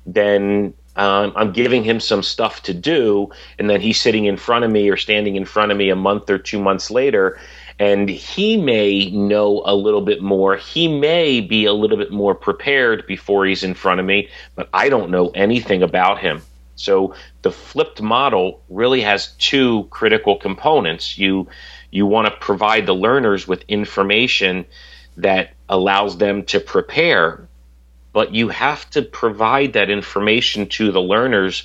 then 0.06 0.74
um, 0.95 1.33
I'm 1.35 1.51
giving 1.51 1.83
him 1.83 2.00
some 2.00 2.21
stuff 2.21 2.63
to 2.63 2.74
do, 2.74 3.31
and 3.57 3.69
then 3.69 3.81
he's 3.81 4.00
sitting 4.00 4.25
in 4.25 4.38
front 4.38 4.65
of 4.65 4.71
me 4.71 4.89
or 4.89 4.97
standing 4.97 5.35
in 5.35 5.45
front 5.45 5.71
of 5.71 5.77
me 5.77 5.89
a 5.89 5.95
month 5.95 6.29
or 6.29 6.38
two 6.38 6.60
months 6.60 6.91
later, 6.91 7.39
and 7.79 8.08
he 8.08 8.58
may 8.58 9.10
know 9.10 9.63
a 9.65 9.75
little 9.75 10.01
bit 10.01 10.22
more. 10.22 10.55
He 10.55 10.88
may 10.88 11.41
be 11.41 11.65
a 11.65 11.74
little 11.74 11.98
bit 11.98 12.12
more 12.12 12.36
prepared 12.36 13.08
before 13.08 13.46
he's 13.46 13.63
in 13.63 13.74
front 13.74 14.00
of 14.00 14.05
me, 14.05 14.29
but 14.55 14.69
I 14.74 14.89
don't 14.89 15.10
know 15.10 15.29
anything 15.29 15.81
about 15.81 16.19
him. 16.19 16.43
So 16.75 17.15
the 17.42 17.51
flipped 17.51 18.01
model 18.01 18.62
really 18.70 19.01
has 19.01 19.27
two 19.38 19.88
critical 19.89 20.38
components. 20.38 21.18
You 21.18 21.48
you 21.92 22.06
want 22.08 22.27
to 22.27 22.39
provide 22.39 22.86
the 22.86 22.96
learners 22.96 23.48
with 23.48 23.63
information 23.68 24.65
that 25.18 25.53
allows 25.70 26.18
them 26.18 26.44
to 26.46 26.60
prepare, 26.60 27.48
but 28.13 28.34
you 28.34 28.50
have 28.50 28.89
to 28.92 29.03
provide 29.03 29.74
that 29.74 29.92
information 29.92 30.68
to 30.68 30.92
the 30.92 31.01
learners 31.01 31.63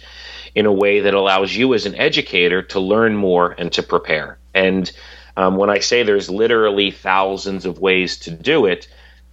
in 0.54 0.66
a 0.66 0.72
way 0.72 1.00
that 1.00 1.14
allows 1.14 1.54
you 1.54 1.72
as 1.72 1.86
an 1.86 1.94
educator 1.94 2.62
to 2.62 2.80
learn 2.80 3.16
more 3.16 3.52
and 3.52 3.72
to 3.72 3.82
prepare. 3.82 4.38
And 4.54 4.90
um, 5.36 5.56
when 5.56 5.70
I 5.70 5.78
say 5.78 6.02
there's 6.02 6.28
literally 6.28 6.90
thousands 6.90 7.64
of 7.64 7.78
ways 7.78 8.18
to 8.18 8.30
do 8.30 8.66
it, 8.66 8.88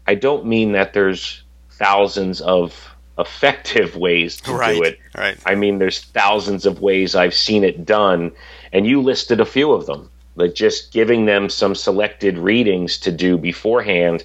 I 0.07 0.15
don't 0.15 0.45
mean 0.45 0.73
that 0.73 0.93
there's 0.93 1.41
thousands 1.71 2.41
of 2.41 2.94
effective 3.17 3.95
ways 3.95 4.37
to 4.41 4.53
right, 4.53 4.75
do 4.75 4.83
it. 4.83 4.99
Right. 5.17 5.37
I 5.45 5.55
mean, 5.55 5.79
there's 5.79 6.01
thousands 6.01 6.65
of 6.65 6.81
ways 6.81 7.15
I've 7.15 7.33
seen 7.33 7.63
it 7.63 7.85
done, 7.85 8.31
and 8.73 8.85
you 8.85 9.01
listed 9.01 9.39
a 9.39 9.45
few 9.45 9.71
of 9.71 9.85
them. 9.85 10.09
Like 10.35 10.53
just 10.53 10.91
giving 10.91 11.25
them 11.25 11.49
some 11.49 11.75
selected 11.75 12.37
readings 12.37 12.97
to 12.99 13.11
do 13.11 13.37
beforehand 13.37 14.23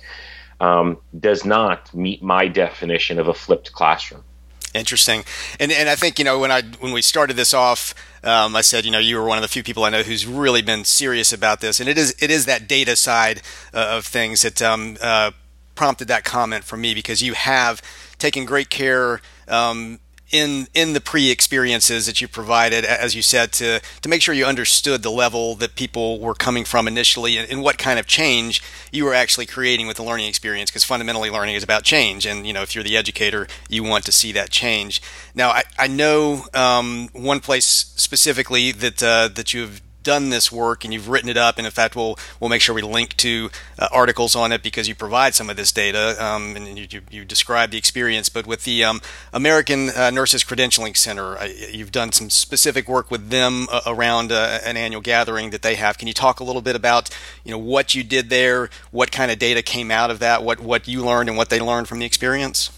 um, 0.61 0.99
does 1.19 1.45
not 1.45 1.93
meet 1.95 2.23
my 2.23 2.49
definition 2.49 3.19
of 3.19 3.29
a 3.29 3.35
flipped 3.35 3.73
classroom. 3.73 4.25
Interesting, 4.73 5.25
and 5.59 5.73
and 5.73 5.89
I 5.89 5.97
think 5.97 6.21
you 6.21 6.25
know 6.25 6.39
when 6.39 6.53
I 6.53 6.63
when 6.79 6.93
we 6.93 7.03
started 7.03 7.35
this 7.35 7.53
off, 7.53 7.93
um, 8.23 8.55
I 8.55 8.61
said 8.61 8.85
you 8.85 8.93
know 8.93 9.01
you 9.01 9.17
were 9.17 9.27
one 9.27 9.37
of 9.37 9.43
the 9.43 9.49
few 9.49 9.65
people 9.65 9.83
I 9.83 9.91
know 9.91 10.05
who's 10.05 10.27
really 10.27 10.63
been 10.63 10.85
serious 10.85 11.33
about 11.33 11.61
this, 11.61 11.81
and 11.81 11.89
it 11.89 11.99
is 11.99 12.15
it 12.21 12.31
is 12.31 12.47
that 12.47 12.69
data 12.69 12.95
side 12.95 13.43
uh, 13.75 13.97
of 13.97 14.07
things 14.07 14.43
that 14.43 14.63
um, 14.63 14.97
uh, 15.03 15.33
prompted 15.81 16.09
that 16.09 16.25
comment 16.25 16.63
from 16.63 16.83
me 16.83 16.93
because 16.93 17.23
you 17.23 17.33
have 17.33 17.81
taken 18.19 18.45
great 18.45 18.69
care. 18.69 19.23
Um, 19.49 19.99
in 20.31 20.69
in 20.75 20.93
the 20.93 21.01
pre-experiences 21.01 22.05
that 22.07 22.21
you 22.21 22.29
provided, 22.29 22.85
as 22.85 23.15
you 23.15 23.23
said, 23.23 23.51
to 23.55 23.81
to 24.03 24.09
make 24.09 24.21
sure 24.21 24.35
you 24.35 24.45
understood 24.45 25.03
the 25.03 25.11
level 25.11 25.55
that 25.57 25.77
people 25.77 26.21
were 26.21 26.35
coming 26.35 26.67
from 26.67 26.87
initially, 26.87 27.39
and, 27.39 27.51
and 27.51 27.63
what 27.63 27.79
kind 27.79 27.99
of 27.99 28.07
change 28.07 28.63
you 28.93 29.07
were 29.07 29.15
actually 29.15 29.47
creating 29.47 29.87
with 29.87 29.97
the 29.97 30.05
learning 30.05 30.29
experience. 30.29 30.71
Because 30.71 30.85
fundamentally, 30.85 31.31
learning 31.31 31.55
is 31.57 31.65
about 31.65 31.83
change, 31.83 32.27
and 32.27 32.47
you 32.47 32.53
know, 32.53 32.63
if 32.63 32.75
you're 32.75 32.85
the 32.85 32.99
educator, 32.99 33.49
you 33.71 33.83
want 33.83 34.05
to 34.05 34.13
see 34.13 34.33
that 34.33 34.51
change. 34.51 35.01
Now, 35.35 35.49
I, 35.49 35.63
I 35.79 35.87
know 35.89 36.45
um, 36.53 37.09
one 37.13 37.41
place 37.41 37.67
specifically 37.97 38.71
that 38.71 39.03
uh, 39.03 39.29
that 39.35 39.55
you've 39.55 39.81
done 40.03 40.31
this 40.31 40.51
work 40.51 40.85
and 40.85 40.93
you've 40.93 41.09
written 41.09 41.29
it 41.29 41.37
up, 41.37 41.59
and 41.59 41.67
in 41.67 41.73
fact, 41.73 41.97
we'll 41.97 42.19
we'll 42.39 42.51
make 42.51 42.63
sure 42.63 42.75
we 42.75 42.83
link 42.83 43.17
to 43.19 43.51
uh, 43.79 43.89
articles 43.93 44.35
on 44.35 44.53
it 44.53 44.63
because 44.63 44.89
you 44.89 44.95
provide 44.95 45.35
some 45.35 45.51
of 45.51 45.57
this 45.57 45.73
data 45.73 46.23
um, 46.23 46.57
and 46.57 46.79
you, 46.79 46.87
you, 46.91 47.03
you, 47.11 47.25
describe 47.25 47.71
the 47.71 47.79
experience. 47.79 48.29
But 48.29 48.47
with 48.47 48.65
the 48.65 48.85
um, 48.85 49.01
American 49.33 49.91
uh, 49.91 50.11
Nurses 50.11 50.45
Credentialing 50.45 50.97
Center, 50.97 51.39
uh, 51.39 51.49
you've 51.71 51.93
done 51.93 52.13
some 52.13 52.31
specific 52.31 52.89
work 52.89 53.11
with 53.11 53.31
them 53.31 53.67
uh, 53.71 53.81
around 53.87 54.33
uh, 54.33 54.61
an 54.65 54.77
annual 54.77 55.01
gathering 55.01 55.51
that 55.51 55.63
they 55.63 55.77
have. 55.77 55.99
Can 55.99 56.09
you 56.09 56.15
talk 56.15 56.41
a 56.41 56.45
little 56.45 56.63
bit 56.63 56.77
about 56.77 57.11
you 57.45 57.51
know 57.51 57.59
what 57.59 57.95
you 57.95 58.03
did 58.03 58.31
there, 58.31 58.71
what 58.91 59.13
kind 59.13 59.31
of 59.31 59.39
data 59.39 59.63
came 59.63 59.91
out 59.91 60.11
of 60.11 60.19
that, 60.21 60.43
what 60.43 60.61
what 60.61 60.89
you 60.89 61.05
learned, 61.05 61.29
and 61.29 61.37
what 61.37 61.51
they 61.51 61.61
learned 61.61 61.89
from 61.89 61.99
the 61.99 62.07
experience? 62.07 62.71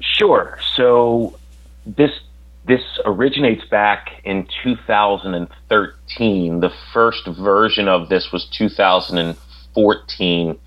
Sure. 0.00 0.58
So 0.74 1.38
this 1.86 2.10
this 2.66 2.82
originates 3.04 3.64
back 3.66 4.20
in 4.24 4.48
2013. 4.64 6.60
The 6.60 6.72
first 6.92 7.24
version 7.26 7.86
of 7.86 8.08
this 8.08 8.32
was 8.32 8.46
2014, 8.46 10.58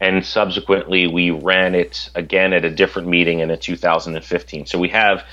and 0.00 0.26
subsequently 0.26 1.06
we 1.06 1.30
ran 1.30 1.76
it 1.76 2.10
again 2.16 2.52
at 2.52 2.64
a 2.64 2.70
different 2.70 3.06
meeting 3.08 3.38
in 3.40 3.56
2015. 3.56 4.66
So 4.66 4.78
we 4.78 4.88
have 4.88 5.24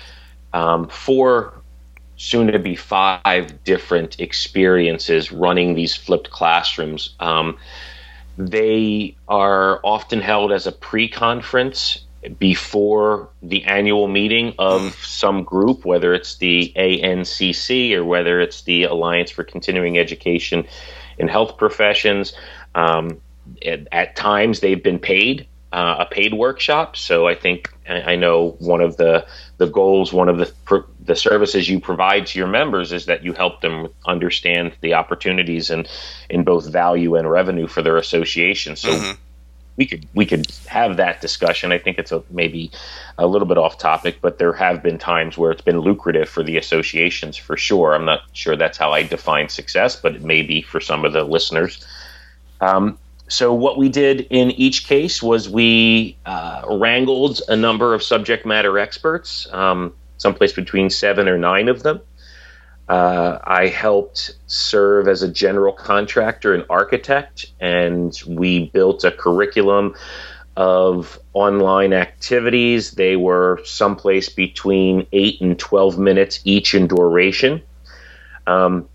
um, 0.53 0.87
four, 0.87 1.61
soon 2.15 2.45
to 2.47 2.59
be 2.59 2.75
five 2.75 3.63
different 3.63 4.19
experiences 4.19 5.31
running 5.31 5.73
these 5.73 5.95
flipped 5.95 6.29
classrooms. 6.29 7.15
Um, 7.19 7.57
they 8.37 9.15
are 9.27 9.79
often 9.83 10.21
held 10.21 10.51
as 10.51 10.67
a 10.67 10.71
pre 10.71 11.09
conference 11.09 12.02
before 12.39 13.29
the 13.41 13.63
annual 13.65 14.07
meeting 14.07 14.53
of 14.57 14.95
some 15.03 15.43
group, 15.43 15.85
whether 15.85 16.13
it's 16.13 16.37
the 16.37 16.71
ANCC 16.75 17.93
or 17.93 18.05
whether 18.05 18.39
it's 18.39 18.61
the 18.63 18.83
Alliance 18.83 19.31
for 19.31 19.43
Continuing 19.43 19.97
Education 19.97 20.65
in 21.17 21.27
Health 21.27 21.57
Professions. 21.57 22.33
Um, 22.75 23.21
at, 23.65 23.87
at, 23.91 24.15
times, 24.15 24.61
they've 24.61 24.81
been 24.81 24.99
paid 24.99 25.47
uh, 25.73 25.95
a 25.99 26.05
paid 26.05 26.33
workshop. 26.33 26.95
So 26.95 27.27
I 27.27 27.33
think 27.35 27.73
I 27.89 28.15
know 28.15 28.55
one 28.59 28.79
of 28.79 28.95
the 28.95 29.25
the 29.57 29.67
goals, 29.67 30.13
one 30.13 30.29
of 30.29 30.37
the 30.37 30.85
the 31.03 31.15
services 31.15 31.67
you 31.67 31.79
provide 31.79 32.27
to 32.27 32.39
your 32.39 32.47
members 32.47 32.93
is 32.93 33.07
that 33.07 33.23
you 33.23 33.33
help 33.33 33.61
them 33.61 33.89
understand 34.05 34.73
the 34.81 34.93
opportunities 34.93 35.71
and 35.71 35.89
in 36.29 36.43
both 36.43 36.71
value 36.71 37.15
and 37.15 37.29
revenue 37.29 37.67
for 37.67 37.81
their 37.81 37.97
association. 37.97 38.75
So. 38.75 38.89
Mm-hmm 38.89 39.22
we 39.75 39.85
could 39.85 40.07
we 40.13 40.25
could 40.25 40.47
have 40.67 40.97
that 40.97 41.21
discussion. 41.21 41.71
I 41.71 41.79
think 41.79 41.97
it's 41.97 42.11
a, 42.11 42.23
maybe 42.29 42.71
a 43.17 43.25
little 43.25 43.47
bit 43.47 43.57
off 43.57 43.77
topic, 43.77 44.19
but 44.21 44.37
there 44.37 44.53
have 44.53 44.83
been 44.83 44.97
times 44.97 45.37
where 45.37 45.51
it's 45.51 45.61
been 45.61 45.79
lucrative 45.79 46.29
for 46.29 46.43
the 46.43 46.57
associations 46.57 47.37
for 47.37 47.57
sure. 47.57 47.95
I'm 47.95 48.05
not 48.05 48.21
sure 48.33 48.55
that's 48.55 48.77
how 48.77 48.91
I 48.91 49.03
define 49.03 49.49
success, 49.49 49.95
but 49.95 50.15
it 50.15 50.23
may 50.23 50.41
be 50.41 50.61
for 50.61 50.79
some 50.79 51.05
of 51.05 51.13
the 51.13 51.23
listeners. 51.23 51.85
Um, 52.61 52.97
so 53.27 53.53
what 53.53 53.77
we 53.77 53.89
did 53.89 54.27
in 54.29 54.51
each 54.51 54.85
case 54.85 55.23
was 55.23 55.49
we 55.49 56.17
uh, 56.25 56.63
wrangled 56.69 57.41
a 57.47 57.55
number 57.55 57.93
of 57.93 58.03
subject 58.03 58.45
matter 58.45 58.77
experts, 58.77 59.47
um, 59.51 59.93
someplace 60.17 60.53
between 60.53 60.89
seven 60.89 61.27
or 61.27 61.37
nine 61.37 61.67
of 61.67 61.83
them. 61.83 61.99
Uh, 62.89 63.39
I 63.43 63.67
helped 63.67 64.35
serve 64.47 65.07
as 65.07 65.21
a 65.21 65.31
general 65.31 65.73
contractor 65.73 66.53
and 66.53 66.65
architect, 66.69 67.45
and 67.59 68.17
we 68.27 68.69
built 68.69 69.03
a 69.03 69.11
curriculum 69.11 69.95
of 70.57 71.17
online 71.33 71.93
activities. 71.93 72.91
They 72.91 73.15
were 73.15 73.61
someplace 73.63 74.29
between 74.29 75.07
8 75.11 75.41
and 75.41 75.57
12 75.57 75.97
minutes 75.97 76.41
each 76.43 76.75
in 76.75 76.87
duration. 76.87 77.61
Um, 78.45 78.87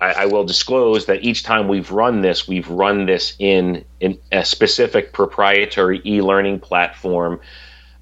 I, 0.00 0.12
I, 0.12 0.26
will 0.26 0.44
disclose 0.44 1.06
that 1.06 1.24
each 1.24 1.42
time 1.42 1.66
we've 1.66 1.90
run 1.90 2.22
this, 2.22 2.46
we've 2.46 2.68
run 2.68 3.06
this 3.06 3.34
in, 3.40 3.84
in 4.00 4.18
a 4.30 4.44
specific 4.44 5.12
proprietary 5.12 6.00
e 6.06 6.22
learning 6.22 6.60
platform 6.60 7.40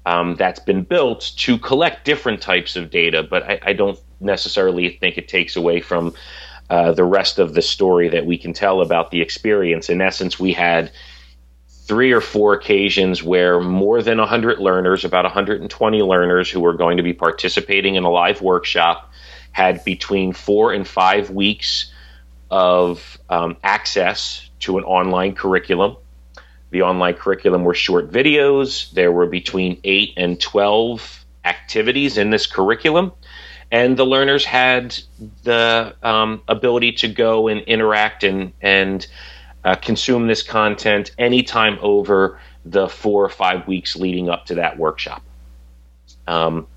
um, 0.05 0.35
that's 0.35 0.59
been 0.59 0.83
built 0.83 1.31
to 1.37 1.57
collect 1.57 2.05
different 2.05 2.41
types 2.41 2.75
of 2.75 2.91
data, 2.91 3.23
but 3.23 3.43
I, 3.43 3.59
I 3.63 3.73
don't 3.73 3.99
necessarily 4.21 4.89
think 4.89 5.17
it 5.17 5.27
takes 5.27 5.55
away 5.55 5.81
from 5.81 6.13
uh, 6.69 6.93
the 6.93 7.03
rest 7.03 7.39
of 7.39 7.53
the 7.53 7.61
story 7.61 8.07
that 8.09 8.25
we 8.25 8.37
can 8.37 8.53
tell 8.53 8.81
about 8.81 9.11
the 9.11 9.21
experience. 9.21 9.89
In 9.89 10.01
essence, 10.01 10.39
we 10.39 10.53
had 10.53 10.91
three 11.67 12.13
or 12.13 12.21
four 12.21 12.53
occasions 12.53 13.21
where 13.21 13.59
more 13.59 14.01
than 14.01 14.17
100 14.17 14.59
learners, 14.59 15.03
about 15.03 15.25
120 15.25 16.01
learners 16.01 16.49
who 16.49 16.61
were 16.61 16.73
going 16.73 16.95
to 16.95 17.03
be 17.03 17.11
participating 17.11 17.95
in 17.95 18.05
a 18.05 18.09
live 18.09 18.41
workshop, 18.41 19.11
had 19.51 19.83
between 19.83 20.31
four 20.31 20.71
and 20.71 20.87
five 20.87 21.29
weeks 21.29 21.91
of 22.49 23.17
um, 23.29 23.57
access 23.63 24.49
to 24.59 24.77
an 24.77 24.85
online 24.85 25.35
curriculum. 25.35 25.97
The 26.69 26.83
online 26.83 27.15
curriculum 27.15 27.65
were 27.65 27.73
short 27.73 28.09
videos. 28.09 28.89
There 28.91 29.11
were 29.11 29.25
between 29.25 29.81
8 29.83 30.13
and 30.15 30.39
12 30.39 31.25
activities 31.43 32.17
in 32.17 32.29
this 32.29 32.47
curriculum 32.47 33.11
and 33.71 33.95
the 33.95 34.05
learners 34.05 34.43
had 34.43 34.97
the 35.43 35.95
um, 36.03 36.41
ability 36.47 36.91
to 36.91 37.07
go 37.07 37.47
and 37.47 37.61
interact 37.61 38.23
and 38.23 38.51
and 38.61 39.07
uh, 39.63 39.75
consume 39.75 40.27
this 40.27 40.43
content 40.43 41.11
anytime 41.17 41.77
over 41.81 42.39
the 42.65 42.87
four 42.87 43.23
or 43.23 43.29
five 43.29 43.67
weeks 43.67 43.95
leading 43.95 44.29
up 44.29 44.45
to 44.47 44.55
that 44.55 44.77
workshop. 44.77 45.23
Um, 46.27 46.67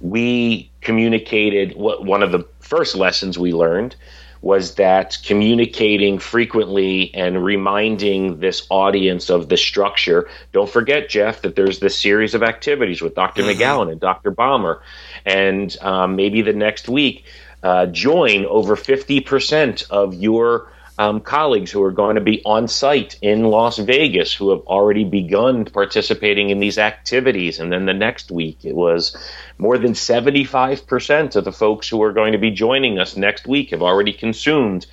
we 0.00 0.70
communicated 0.80 1.76
what 1.76 2.04
one 2.04 2.22
of 2.22 2.32
the 2.32 2.46
first 2.60 2.96
lessons 2.96 3.38
we 3.38 3.52
learned 3.52 3.94
was 4.42 4.74
that 4.74 5.18
communicating 5.24 6.18
frequently 6.18 7.14
and 7.14 7.44
reminding 7.44 8.40
this 8.40 8.66
audience 8.70 9.30
of 9.30 9.48
the 9.48 9.56
structure. 9.56 10.28
Don't 10.50 10.68
forget, 10.68 11.08
Jeff, 11.08 11.42
that 11.42 11.54
there's 11.54 11.78
this 11.78 11.96
series 11.96 12.34
of 12.34 12.42
activities 12.42 13.00
with 13.00 13.14
doctor 13.14 13.42
mm-hmm. 13.42 13.60
McGowan 13.60 13.92
and 13.92 14.00
Dr. 14.00 14.32
Balmer. 14.32 14.82
And 15.24 15.76
um, 15.80 16.16
maybe 16.16 16.42
the 16.42 16.52
next 16.52 16.88
week, 16.88 17.24
uh, 17.62 17.86
join 17.86 18.44
over 18.46 18.76
50% 18.76 19.90
of 19.90 20.14
your 20.14 20.68
um, 20.98 21.20
colleagues 21.20 21.70
who 21.70 21.82
are 21.82 21.92
going 21.92 22.16
to 22.16 22.20
be 22.20 22.42
on 22.44 22.68
site 22.68 23.18
in 23.22 23.44
Las 23.44 23.78
Vegas 23.78 24.32
who 24.32 24.50
have 24.50 24.60
already 24.60 25.04
begun 25.04 25.64
participating 25.64 26.50
in 26.50 26.60
these 26.60 26.78
activities. 26.78 27.58
And 27.58 27.72
then 27.72 27.86
the 27.86 27.94
next 27.94 28.30
week, 28.30 28.64
it 28.64 28.74
was 28.74 29.16
more 29.58 29.78
than 29.78 29.92
75% 29.92 31.36
of 31.36 31.44
the 31.44 31.52
folks 31.52 31.88
who 31.88 32.02
are 32.02 32.12
going 32.12 32.32
to 32.32 32.38
be 32.38 32.50
joining 32.50 32.98
us 32.98 33.16
next 33.16 33.46
week 33.46 33.70
have 33.70 33.82
already 33.82 34.12
consumed 34.12 34.86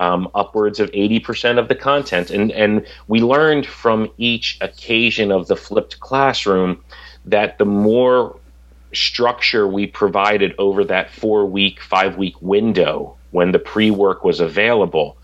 um, 0.00 0.28
upwards 0.34 0.80
of 0.80 0.90
80% 0.92 1.58
of 1.58 1.68
the 1.68 1.74
content. 1.74 2.30
And, 2.30 2.52
and 2.52 2.86
we 3.08 3.20
learned 3.20 3.66
from 3.66 4.10
each 4.16 4.58
occasion 4.60 5.32
of 5.32 5.48
the 5.48 5.56
flipped 5.56 5.98
classroom 5.98 6.84
that 7.24 7.58
the 7.58 7.64
more 7.64 8.38
structure 8.92 9.66
we 9.66 9.86
provided 9.86 10.54
over 10.58 10.84
that 10.84 11.10
four 11.10 11.46
week, 11.46 11.80
five 11.80 12.16
week 12.16 12.40
window 12.40 13.16
when 13.30 13.52
the 13.52 13.58
pre 13.58 13.90
work 13.90 14.24
was 14.24 14.40
available, 14.40 15.18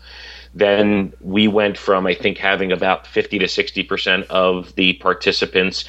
then 0.53 1.13
we 1.19 1.47
went 1.47 1.77
from, 1.77 2.07
I 2.07 2.13
think, 2.13 2.37
having 2.37 2.71
about 2.71 3.07
50 3.07 3.39
to 3.39 3.45
60% 3.45 4.27
of 4.27 4.73
the 4.75 4.93
participants 4.93 5.85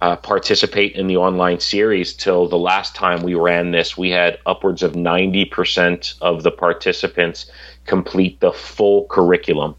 uh, 0.00 0.16
participate 0.16 0.94
in 0.94 1.08
the 1.08 1.16
online 1.16 1.60
series 1.60 2.14
till 2.14 2.48
the 2.48 2.58
last 2.58 2.94
time 2.94 3.22
we 3.22 3.34
ran 3.34 3.70
this. 3.70 3.98
We 3.98 4.10
had 4.10 4.38
upwards 4.46 4.82
of 4.82 4.92
90% 4.92 6.14
of 6.22 6.42
the 6.42 6.50
participants 6.50 7.50
complete 7.84 8.40
the 8.40 8.52
full 8.52 9.06
curriculum. 9.06 9.74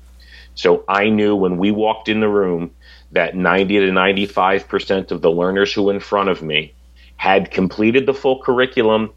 So 0.53 0.83
I 0.87 1.09
knew 1.09 1.35
when 1.35 1.57
we 1.57 1.71
walked 1.71 2.09
in 2.09 2.19
the 2.19 2.27
room 2.27 2.71
that 3.13 3.35
90 3.35 3.79
to 3.79 3.91
95% 3.91 5.11
of 5.11 5.21
the 5.21 5.31
learners 5.31 5.73
who 5.73 5.83
were 5.83 5.93
in 5.93 5.99
front 5.99 6.29
of 6.29 6.41
me 6.41 6.73
had 7.21 7.51
completed 7.51 8.07
the 8.07 8.15
full 8.15 8.41
curriculum 8.41 9.13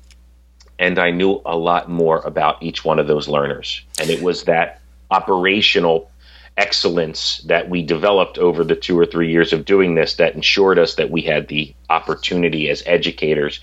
and 0.78 0.98
I 0.98 1.10
knew 1.10 1.40
a 1.46 1.56
lot 1.56 1.88
more 1.88 2.18
about 2.18 2.62
each 2.62 2.84
one 2.84 2.98
of 2.98 3.06
those 3.06 3.28
learners. 3.28 3.80
And 3.98 4.10
it 4.10 4.20
was 4.20 4.44
that 4.44 4.82
operational 5.10 6.10
excellence 6.58 7.38
that 7.46 7.70
we 7.70 7.82
developed 7.82 8.36
over 8.36 8.62
the 8.62 8.76
two 8.76 8.98
or 8.98 9.06
three 9.06 9.32
years 9.32 9.54
of 9.54 9.64
doing 9.64 9.94
this 9.94 10.16
that 10.16 10.34
ensured 10.34 10.78
us 10.78 10.96
that 10.96 11.10
we 11.10 11.22
had 11.22 11.48
the 11.48 11.74
opportunity 11.88 12.68
as 12.68 12.82
educators 12.84 13.60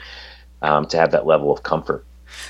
um, 0.63 0.87
to 0.87 0.97
have 0.97 1.11
that 1.11 1.27
level 1.27 1.53
of 1.53 1.61
comfort. 1.61 2.03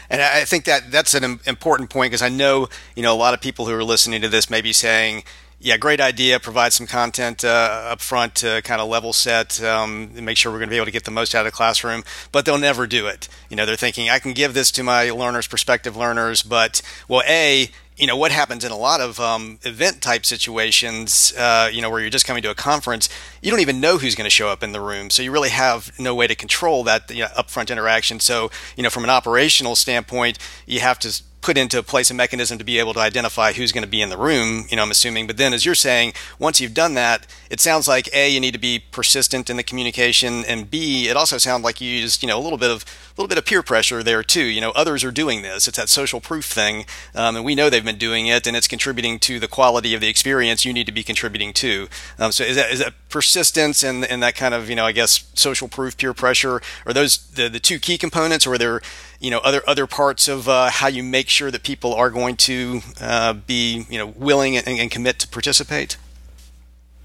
And 0.10 0.22
I 0.22 0.46
think 0.46 0.64
that 0.66 0.92
that's 0.92 1.14
an 1.14 1.42
important 1.46 1.90
point 1.90 2.12
because 2.12 2.22
I 2.22 2.30
know 2.30 2.70
you 2.96 3.04
know 3.04 3.14
a 3.14 3.20
lot 3.20 3.34
of 3.34 3.42
people 3.42 3.66
who 3.66 3.74
are 3.74 3.84
listening 3.84 4.22
to 4.22 4.30
this 4.30 4.50
may 4.50 4.62
be 4.62 4.72
saying, 4.72 5.26
yeah, 5.62 5.78
great 5.78 6.02
idea. 6.02 6.40
Provide 6.40 6.74
some 6.74 6.88
content 6.88 7.46
uh, 7.46 7.90
up 7.92 8.02
front 8.02 8.34
to 8.36 8.62
kind 8.64 8.82
of 8.82 8.90
level 8.90 9.14
set 9.14 9.62
um, 9.64 10.12
and 10.16 10.26
make 10.26 10.36
sure 10.36 10.52
we're 10.52 10.58
going 10.58 10.70
to 10.70 10.74
be 10.74 10.78
able 10.78 10.88
to 10.88 10.92
get 10.92 11.04
the 11.04 11.12
most 11.12 11.36
out 11.36 11.46
of 11.46 11.52
the 11.52 11.56
classroom. 11.56 12.04
But 12.32 12.46
they'll 12.46 12.58
never 12.58 12.88
do 12.88 13.06
it. 13.06 13.30
You 13.48 13.56
know, 13.56 13.68
they're 13.68 13.76
thinking 13.76 14.10
I 14.10 14.18
can 14.18 14.34
give 14.34 14.56
this 14.56 14.72
to 14.72 14.84
my 14.84 15.12
learners, 15.12 15.46
prospective 15.46 15.96
learners, 15.96 16.42
but 16.42 16.82
well, 17.08 17.22
a 17.28 17.70
you 17.98 18.08
know 18.08 18.18
what 18.18 18.32
happens 18.32 18.66
in 18.66 18.72
a 18.72 18.78
lot 18.78 19.02
of 19.02 19.20
um, 19.20 19.60
event 19.62 20.02
type 20.02 20.26
situations 20.26 21.34
uh, 21.38 21.70
you 21.72 21.84
know 21.84 21.90
where 21.92 22.00
you're 22.00 22.10
just 22.10 22.26
coming 22.26 22.42
to 22.42 22.50
a 22.50 22.56
conference 22.56 23.10
you 23.42 23.52
don't 23.52 23.60
even 23.60 23.80
know 23.80 24.00
who's 24.00 24.16
going 24.16 24.26
to 24.26 24.32
show 24.32 24.48
up 24.48 24.64
in 24.64 24.72
the 24.72 24.82
room 24.82 25.12
so 25.12 25.22
you 25.22 25.32
really 25.32 25.50
have 25.50 25.92
no 26.00 26.16
way 26.16 26.26
to 26.26 26.34
control 26.34 26.84
that 26.84 27.12
you 27.12 27.22
know, 27.22 27.28
upfront 27.38 27.70
interaction 27.70 28.20
so 28.20 28.50
you 28.76 28.82
know 28.82 28.90
from 28.90 29.04
an 29.04 29.10
operational 29.12 29.76
standpoint 29.76 30.40
you 30.66 30.80
have 30.80 30.98
to 30.98 31.22
put 31.42 31.58
into 31.58 31.82
place 31.82 32.12
a 32.12 32.14
mechanism 32.14 32.58
to 32.58 32.64
be 32.64 32.80
able 32.80 32.94
to 32.94 33.00
identify 33.00 33.52
who's 33.54 33.72
going 33.72 33.84
to 33.84 33.90
be 33.90 34.02
in 34.02 34.10
the 34.10 34.18
room, 34.18 34.66
you 34.70 34.78
know, 34.78 34.84
I'm 34.84 34.92
assuming. 34.92 35.28
But 35.28 35.38
then 35.38 35.54
as 35.54 35.66
you're 35.66 35.76
saying, 35.76 36.14
once 36.40 36.62
you've 36.62 36.74
done 36.74 36.94
that, 36.94 37.26
it 37.50 37.60
sounds 37.60 37.88
like 37.88 38.08
A, 38.14 38.30
you 38.30 38.40
need 38.40 38.54
to 38.54 38.60
be 38.60 38.80
persistent 38.92 39.50
in 39.50 39.58
the 39.58 39.64
communication, 39.64 40.46
and 40.46 40.70
B, 40.70 41.08
it 41.08 41.18
also 41.18 41.38
sounds 41.38 41.64
like 41.64 41.82
you 41.82 41.90
used, 41.90 42.22
you 42.22 42.28
know, 42.28 42.40
a 42.40 42.42
little 42.42 42.58
bit 42.58 42.70
of 42.70 42.84
a 42.84 43.22
little 43.22 43.28
bit 43.28 43.38
of 43.38 43.46
peer 43.46 43.62
pressure 43.62 44.04
there 44.04 44.24
too. 44.24 44.44
You 44.44 44.62
know, 44.62 44.72
others 44.72 45.04
are 45.04 45.12
doing 45.12 45.42
this. 45.42 45.68
It's 45.68 45.78
that 45.78 45.90
social 45.90 46.22
proof 46.22 46.46
thing, 46.46 46.86
um, 47.16 47.36
and 47.36 47.44
we 47.44 47.56
know 47.56 47.70
they've 47.70 47.84
been 47.84 47.98
doing 47.98 48.28
it, 48.28 48.48
and 48.48 48.56
it's 48.56 48.68
contributing 48.68 49.20
to 49.20 49.40
the 49.40 49.48
quality 49.48 49.94
of 49.94 50.02
the 50.02 50.08
experience 50.08 50.64
you 50.64 50.74
need 50.74 50.86
to 50.86 50.92
be 50.92 51.04
contributing 51.04 51.54
to. 51.54 51.90
Um, 52.20 52.32
so 52.32 52.44
is 52.44 52.56
that 52.56 52.72
is 52.72 52.80
that 52.80 52.94
persistence 53.10 53.84
and 53.84 54.06
and 54.06 54.22
that 54.24 54.36
kind 54.36 54.54
of 54.54 54.70
you 54.70 54.76
know 54.76 54.86
I 54.86 54.92
guess 54.92 55.30
social 55.34 55.68
proof 55.68 55.98
peer 55.98 56.14
pressure 56.14 56.62
are 56.86 56.94
those 56.94 57.18
the 57.32 57.50
the 57.50 57.60
two 57.60 57.80
key 57.80 57.98
components, 57.98 58.48
or 58.48 58.54
are 58.54 58.58
there 58.58 58.82
you 59.22 59.30
know 59.30 59.40
other 59.40 59.62
other 59.68 59.88
parts 59.88 60.28
of 60.28 60.50
uh, 60.50 60.70
how 60.70 60.88
you 60.88 61.04
make 61.04 61.30
sure 61.30 61.52
that 61.52 61.64
people 61.64 61.94
are 61.94 62.10
going 62.10 62.36
to 62.36 62.82
uh, 63.00 63.34
be 63.34 63.86
you 63.90 63.98
know 63.98 64.08
willing 64.08 64.58
and, 64.58 64.68
and, 64.68 64.92
commit 64.92 65.20
to 65.20 65.28
participate? 65.28 65.96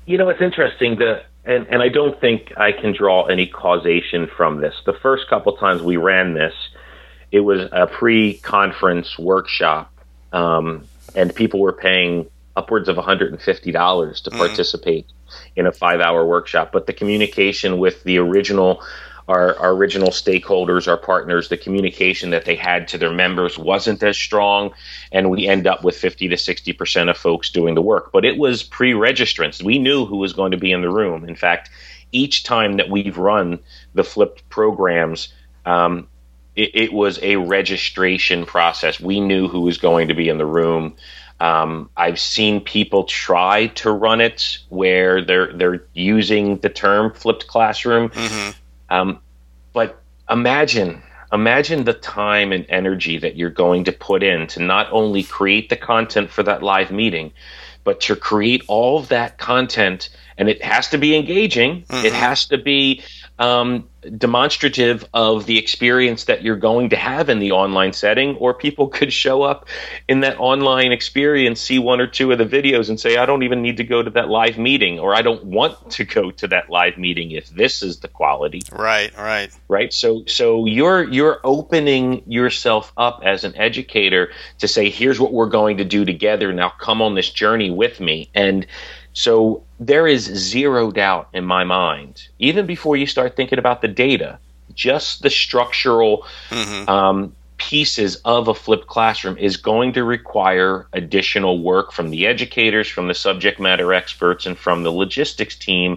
You 0.07 0.19
know, 0.19 0.29
it's 0.31 0.41
interesting. 0.41 0.99
The 0.99 1.23
and 1.45 1.67
and 1.69 1.83
I 1.83 1.89
don't 1.89 2.19
think 2.21 2.53
I 2.57 2.73
can 2.73 2.93
draw 2.93 3.27
any 3.27 3.47
causation 3.47 4.29
from 4.35 4.61
this. 4.61 4.75
The 4.87 4.95
first 4.95 5.29
couple 5.29 5.57
times 5.57 5.83
we 5.83 5.99
ran 5.99 6.35
this, 6.35 6.55
it 7.31 7.41
was 7.41 7.69
a 7.71 7.87
pre-conference 7.87 9.19
workshop, 9.19 9.93
um, 10.33 10.87
and 11.15 11.35
people 11.35 11.61
were 11.61 11.75
paying 11.75 12.31
upwards 12.57 12.89
of 12.89 12.97
$150 12.97 13.43
to 13.43 13.43
mm-hmm. 13.43 14.39
participate 14.39 15.07
in 15.55 15.67
a 15.67 15.73
five-hour 15.73 16.25
workshop. 16.25 16.71
But 16.73 16.87
the 16.87 16.95
communication 16.95 17.79
with 17.79 18.03
the 18.05 18.17
original 18.19 18.83
our, 19.29 19.59
our 19.59 19.73
original 19.73 20.11
stakeholders, 20.11 20.87
our 20.87 20.97
partners, 20.97 21.49
the 21.49 21.57
communication 21.57 22.31
that 22.31 22.45
they 22.45 22.55
had 22.55 22.87
to 22.89 22.99
their 22.99 23.13
members 23.13 23.59
wasn't 23.59 24.03
as 24.03 24.17
strong, 24.17 24.73
and 25.11 25.31
we 25.31 25.49
end 25.49 25.67
up 25.67 25.83
with 25.83 25.97
50 25.97 26.29
to 26.29 26.37
60 26.37 26.73
percent 26.73 27.11
of 27.11 27.17
folks 27.17 27.51
doing 27.51 27.75
the 27.75 27.83
work. 27.83 28.13
But 28.13 28.25
it 28.25 28.39
was 28.39 28.63
pre-registrants. 28.63 29.63
We 29.63 29.79
knew 29.79 30.07
who 30.07 30.19
was 30.19 30.33
going 30.33 30.53
to 30.53 30.57
be 30.57 30.71
in 30.71 30.83
the 30.83 30.91
room. 30.91 31.29
In 31.29 31.35
fact, 31.35 31.71
each 32.13 32.45
time 32.45 32.77
that 32.77 32.89
we've 32.89 33.19
run 33.19 33.59
the 33.95 34.05
flipped 34.05 34.49
programs, 34.49 35.33
um, 35.65 36.07
it, 36.55 36.71
it, 36.75 36.93
was 36.93 37.19
a 37.23 37.37
registration 37.37 38.47
process. 38.47 39.01
We 39.01 39.21
knew 39.21 39.49
who 39.49 39.63
was 39.63 39.79
going 39.79 40.09
to 40.09 40.15
be 40.15 40.29
in 40.29 40.39
the 40.39 40.47
room. 40.47 40.97
Um, 41.41 41.91
I've 41.97 42.19
seen 42.19 42.61
people 42.61 43.05
try 43.05 43.67
to 43.67 43.91
run 43.91 44.21
it 44.23 44.59
where 44.71 45.23
they're 45.23 45.53
they're 45.53 45.85
using 45.93 46.59
the 46.59 46.71
term 46.71 47.13
flipped 47.13 47.47
classroom. 47.47 48.09
Mm-hmm. 48.09 48.51
Um, 48.91 49.21
but 49.73 50.03
imagine, 50.31 51.03
imagine 51.33 51.85
the 51.85 51.95
time 51.95 52.53
and 52.53 52.67
energy 52.69 53.19
that 53.19 53.37
you're 53.37 53.51
going 53.51 53.85
to 53.85 53.93
put 53.93 54.23
in 54.23 54.47
to 54.49 54.63
not 54.63 54.89
only 54.93 55.23
create 55.23 55.69
the 55.69 55.77
content 55.77 56.31
for 56.31 56.43
that 56.43 56.63
live 56.63 56.91
meeting, 56.91 57.33
but 57.85 58.01
to 58.03 58.17
create 58.17 58.65
all 58.67 58.99
of 58.99 59.09
that 59.09 59.39
content, 59.39 60.09
and 60.39 60.49
it 60.49 60.63
has 60.63 60.89
to 60.89 60.99
be 60.99 61.17
engaging. 61.17 61.83
Mm-hmm. 61.83 62.07
It 62.07 62.13
has 62.13 62.47
to 62.47 62.59
be 62.59 63.03
um, 63.39 63.89
demonstrative 64.17 65.07
of 65.13 65.45
the 65.47 65.59
experience 65.59 66.25
that 66.25 66.43
you're 66.43 66.57
going 66.57 66.91
to 66.91 66.97
have 66.97 67.29
in 67.29 67.39
the 67.39 67.53
online 67.53 67.93
setting, 67.93 68.37
or 68.37 68.55
people 68.55 68.89
could 68.89 69.13
show 69.13 69.43
up 69.43 69.67
in 70.09 70.21
that 70.21 70.39
online 70.39 70.93
experience, 70.93 71.61
see 71.61 71.79
one 71.79 72.01
or 72.01 72.07
two 72.07 72.33
of 72.33 72.39
the 72.39 72.45
videos, 72.45 72.89
and 72.89 72.99
say, 72.99 73.17
I 73.17 73.27
don't 73.27 73.43
even 73.43 73.63
need 73.63 73.77
to 73.79 73.85
go 73.85 74.03
to 74.03 74.11
that 74.11 74.29
live 74.29 74.57
meeting, 74.59 74.99
or 75.01 75.15
I 75.15 75.23
don't 75.23 75.45
want 75.45 75.91
to 75.93 76.05
go 76.05 76.31
to 76.31 76.49
that 76.49 76.71
live 76.71 76.97
meeting 76.97 77.33
if 77.33 77.51
this 77.51 77.83
is 77.83 78.01
the 78.01 78.09
quality. 78.09 78.63
Right, 78.73 79.15
right. 79.17 79.51
Right. 79.69 79.93
So 79.93 80.25
so 80.27 80.65
you're 80.67 81.05
you're 81.05 81.41
opening 81.45 82.23
yourself 82.31 82.93
up 82.97 83.21
as 83.25 83.45
an 83.45 83.57
educator 83.57 84.31
to 84.59 84.69
say, 84.69 84.89
here's 84.89 85.21
what 85.21 85.33
we're 85.33 85.51
going 85.51 85.79
to 85.79 85.85
do 85.85 86.05
together. 86.05 86.53
Now 86.53 86.71
come 86.71 87.03
on 87.03 87.15
this 87.15 87.31
journey 87.31 87.71
with 87.71 88.01
me. 88.01 88.31
And 88.35 88.67
so 89.17 89.63
there 89.81 90.07
is 90.07 90.25
zero 90.25 90.91
doubt 90.91 91.31
in 91.33 91.47
my 91.47 91.65
mind, 91.65 92.29
even 92.39 92.67
before 92.67 92.99
you 92.99 93.07
start 93.07 93.35
thinking 93.35 93.59
about 93.59 93.81
the 93.81 93.89
data, 93.89 94.39
just 94.75 95.23
the 95.23 95.31
structural 95.31 96.27
mm-hmm. 96.51 96.87
um, 96.87 97.35
pieces 97.57 98.17
of 98.27 98.49
a 98.49 98.55
flipped 98.55 98.89
classroom 98.89 99.39
is 99.39 99.57
going 99.57 99.95
to 99.95 100.05
require 100.05 100.87
additional 100.93 101.63
work 101.63 101.93
from 101.93 102.11
the 102.11 102.27
educators, 102.27 102.89
from 102.89 103.09
the 103.09 103.15
subject 103.15 103.59
matter 103.59 103.95
experts, 103.95 104.45
and 104.45 104.59
from 104.59 104.83
the 104.83 104.93
logistics 104.93 105.57
team. 105.57 105.97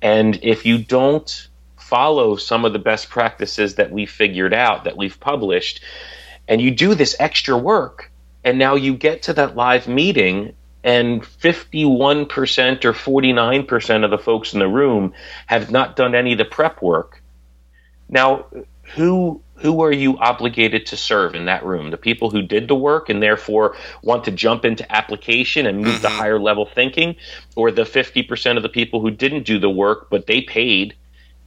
And 0.00 0.38
if 0.40 0.64
you 0.64 0.78
don't 0.78 1.48
follow 1.76 2.36
some 2.36 2.64
of 2.64 2.72
the 2.72 2.78
best 2.78 3.10
practices 3.10 3.74
that 3.74 3.90
we 3.90 4.06
figured 4.06 4.54
out, 4.54 4.84
that 4.84 4.96
we've 4.96 5.18
published, 5.18 5.80
and 6.46 6.62
you 6.62 6.70
do 6.70 6.94
this 6.94 7.16
extra 7.18 7.58
work, 7.58 8.12
and 8.44 8.56
now 8.56 8.76
you 8.76 8.94
get 8.94 9.22
to 9.22 9.32
that 9.32 9.56
live 9.56 9.88
meeting 9.88 10.54
and 10.86 11.22
51% 11.22 12.84
or 12.84 12.92
49% 12.92 14.04
of 14.04 14.10
the 14.10 14.18
folks 14.18 14.52
in 14.54 14.60
the 14.60 14.68
room 14.68 15.12
have 15.46 15.70
not 15.70 15.96
done 15.96 16.14
any 16.14 16.32
of 16.32 16.38
the 16.38 16.44
prep 16.44 16.80
work. 16.80 17.22
Now, 18.08 18.46
who 18.94 19.42
who 19.56 19.82
are 19.82 19.92
you 19.92 20.18
obligated 20.18 20.86
to 20.86 20.96
serve 20.98 21.34
in 21.34 21.46
that 21.46 21.64
room? 21.64 21.90
The 21.90 21.96
people 21.96 22.30
who 22.30 22.42
did 22.42 22.68
the 22.68 22.74
work 22.74 23.08
and 23.08 23.22
therefore 23.22 23.74
want 24.02 24.24
to 24.24 24.30
jump 24.30 24.66
into 24.66 24.90
application 24.94 25.66
and 25.66 25.78
move 25.78 25.94
mm-hmm. 25.94 26.02
to 26.02 26.08
higher 26.10 26.38
level 26.38 26.66
thinking, 26.66 27.16
or 27.56 27.70
the 27.70 27.82
50% 27.82 28.58
of 28.58 28.62
the 28.62 28.68
people 28.68 29.00
who 29.00 29.10
didn't 29.10 29.44
do 29.44 29.58
the 29.58 29.70
work 29.70 30.08
but 30.08 30.26
they 30.26 30.42
paid 30.42 30.94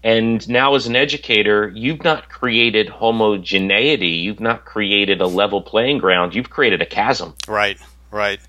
and 0.04 0.48
now, 0.48 0.76
as 0.76 0.88
an 0.88 0.96
educator, 0.96 1.74
you've 1.76 2.04
not 2.06 2.30
created 2.30 2.88
homogeneity. 2.88 4.08
You've 4.08 4.40
not 4.40 4.64
created 4.64 5.20
a 5.20 5.28
level 5.28 5.62
playing 5.62 5.98
ground. 5.98 6.34
You've 6.34 6.50
created 6.50 6.82
a 6.82 6.86
chasm. 6.86 7.34
Right, 7.50 7.78
right. 8.10 8.40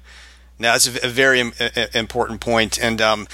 Now, 0.61 0.73
that's 0.73 0.87
a, 0.87 1.09
very 1.09 1.41
important 1.41 2.41
point, 2.43 2.79
and 2.79 3.01
um, 3.01 3.27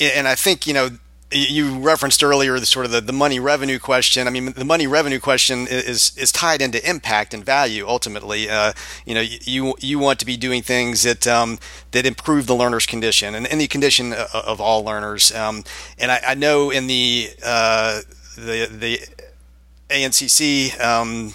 and 0.00 0.28
I 0.28 0.36
think 0.36 0.64
you 0.64 0.72
know 0.72 0.90
you 1.30 1.78
referenced 1.80 2.22
earlier 2.22 2.58
the 2.58 2.66
sort 2.66 2.86
of 2.86 2.92
the, 2.92 3.00
the 3.00 3.12
money 3.12 3.38
revenue 3.38 3.78
question. 3.78 4.26
I 4.26 4.30
mean, 4.30 4.52
the 4.52 4.64
money 4.64 4.86
revenue 4.86 5.18
question 5.18 5.66
is 5.68 6.16
is 6.16 6.32
tied 6.32 6.62
into 6.62 6.88
impact 6.88 7.34
and 7.34 7.44
value. 7.44 7.86
Ultimately, 7.86 8.48
uh, 8.48 8.72
you 9.04 9.14
know, 9.14 9.20
you 9.20 9.74
you 9.80 9.98
want 9.98 10.20
to 10.20 10.26
be 10.26 10.36
doing 10.36 10.62
things 10.62 11.02
that 11.02 11.26
um, 11.26 11.58
that 11.90 12.06
improve 12.06 12.46
the 12.46 12.54
learner's 12.54 12.86
condition 12.86 13.34
and, 13.34 13.46
and 13.46 13.60
the 13.60 13.66
condition 13.66 14.12
of 14.12 14.60
all 14.60 14.84
learners. 14.84 15.34
Um, 15.34 15.64
and 15.98 16.10
I, 16.12 16.20
I, 16.28 16.34
know 16.34 16.70
in 16.70 16.86
the 16.86 17.30
uh, 17.44 18.00
the 18.36 18.68
the 18.70 19.00
ANCC 19.90 20.80
um, 20.80 21.34